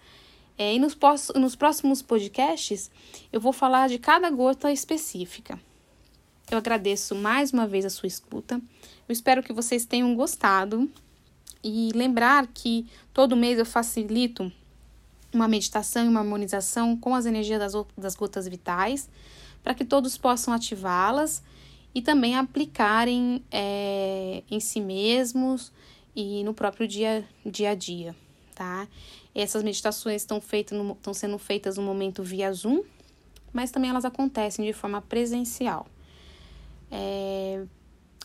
É, 0.57 0.73
e 0.73 0.79
nos, 0.79 0.97
nos 1.35 1.55
próximos 1.55 2.01
podcasts 2.01 2.89
eu 3.31 3.39
vou 3.39 3.53
falar 3.53 3.87
de 3.87 3.99
cada 3.99 4.27
gota 4.31 4.71
específica. 4.71 5.59
Eu 6.49 6.57
agradeço 6.57 7.13
mais 7.13 7.53
uma 7.53 7.67
vez 7.67 7.85
a 7.85 7.91
sua 7.91 8.07
escuta. 8.07 8.55
Eu 9.07 9.13
espero 9.13 9.43
que 9.43 9.53
vocês 9.53 9.85
tenham 9.85 10.15
gostado 10.15 10.89
e 11.63 11.91
lembrar 11.93 12.47
que 12.47 12.87
todo 13.13 13.35
mês 13.35 13.59
eu 13.59 13.65
facilito 13.65 14.51
uma 15.35 15.47
meditação 15.47 16.05
e 16.05 16.07
uma 16.07 16.21
harmonização 16.21 16.95
com 16.97 17.13
as 17.13 17.25
energias 17.25 17.59
das, 17.59 17.73
das 17.97 18.15
gotas 18.15 18.47
vitais, 18.47 19.09
para 19.61 19.73
que 19.73 19.83
todos 19.83 20.17
possam 20.17 20.53
ativá-las 20.53 21.43
e 21.93 22.01
também 22.01 22.35
aplicarem 22.35 23.43
é, 23.51 24.43
em 24.49 24.59
si 24.59 24.79
mesmos 24.79 25.71
e 26.15 26.43
no 26.43 26.53
próprio 26.53 26.87
dia, 26.87 27.25
dia 27.45 27.71
a 27.71 27.75
dia, 27.75 28.15
tá? 28.53 28.87
Essas 29.33 29.63
meditações 29.63 30.21
estão, 30.21 30.39
feitas 30.39 30.77
estão 30.77 31.13
sendo 31.13 31.37
feitas 31.37 31.77
no 31.77 31.83
momento 31.83 32.23
via 32.23 32.51
Zoom, 32.53 32.83
mas 33.51 33.71
também 33.71 33.89
elas 33.89 34.05
acontecem 34.05 34.65
de 34.65 34.73
forma 34.73 35.01
presencial. 35.01 35.87
É, 36.89 37.63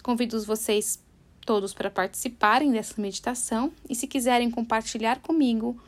convido 0.02 0.40
vocês 0.44 1.02
todos 1.44 1.74
para 1.74 1.90
participarem 1.90 2.70
dessa 2.70 3.00
meditação 3.00 3.72
e 3.88 3.94
se 3.94 4.06
quiserem 4.06 4.50
compartilhar 4.50 5.20
comigo 5.20 5.80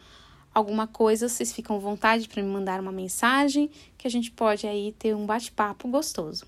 alguma 0.54 0.86
coisa, 0.86 1.28
vocês 1.28 1.52
ficam 1.52 1.76
à 1.76 1.78
vontade 1.78 2.28
para 2.28 2.42
me 2.42 2.48
mandar 2.48 2.80
uma 2.80 2.92
mensagem 2.92 3.70
que 3.96 4.06
a 4.06 4.10
gente 4.10 4.30
pode 4.30 4.66
aí 4.66 4.94
ter 4.98 5.14
um 5.14 5.26
bate-papo 5.26 5.88
gostoso. 5.88 6.46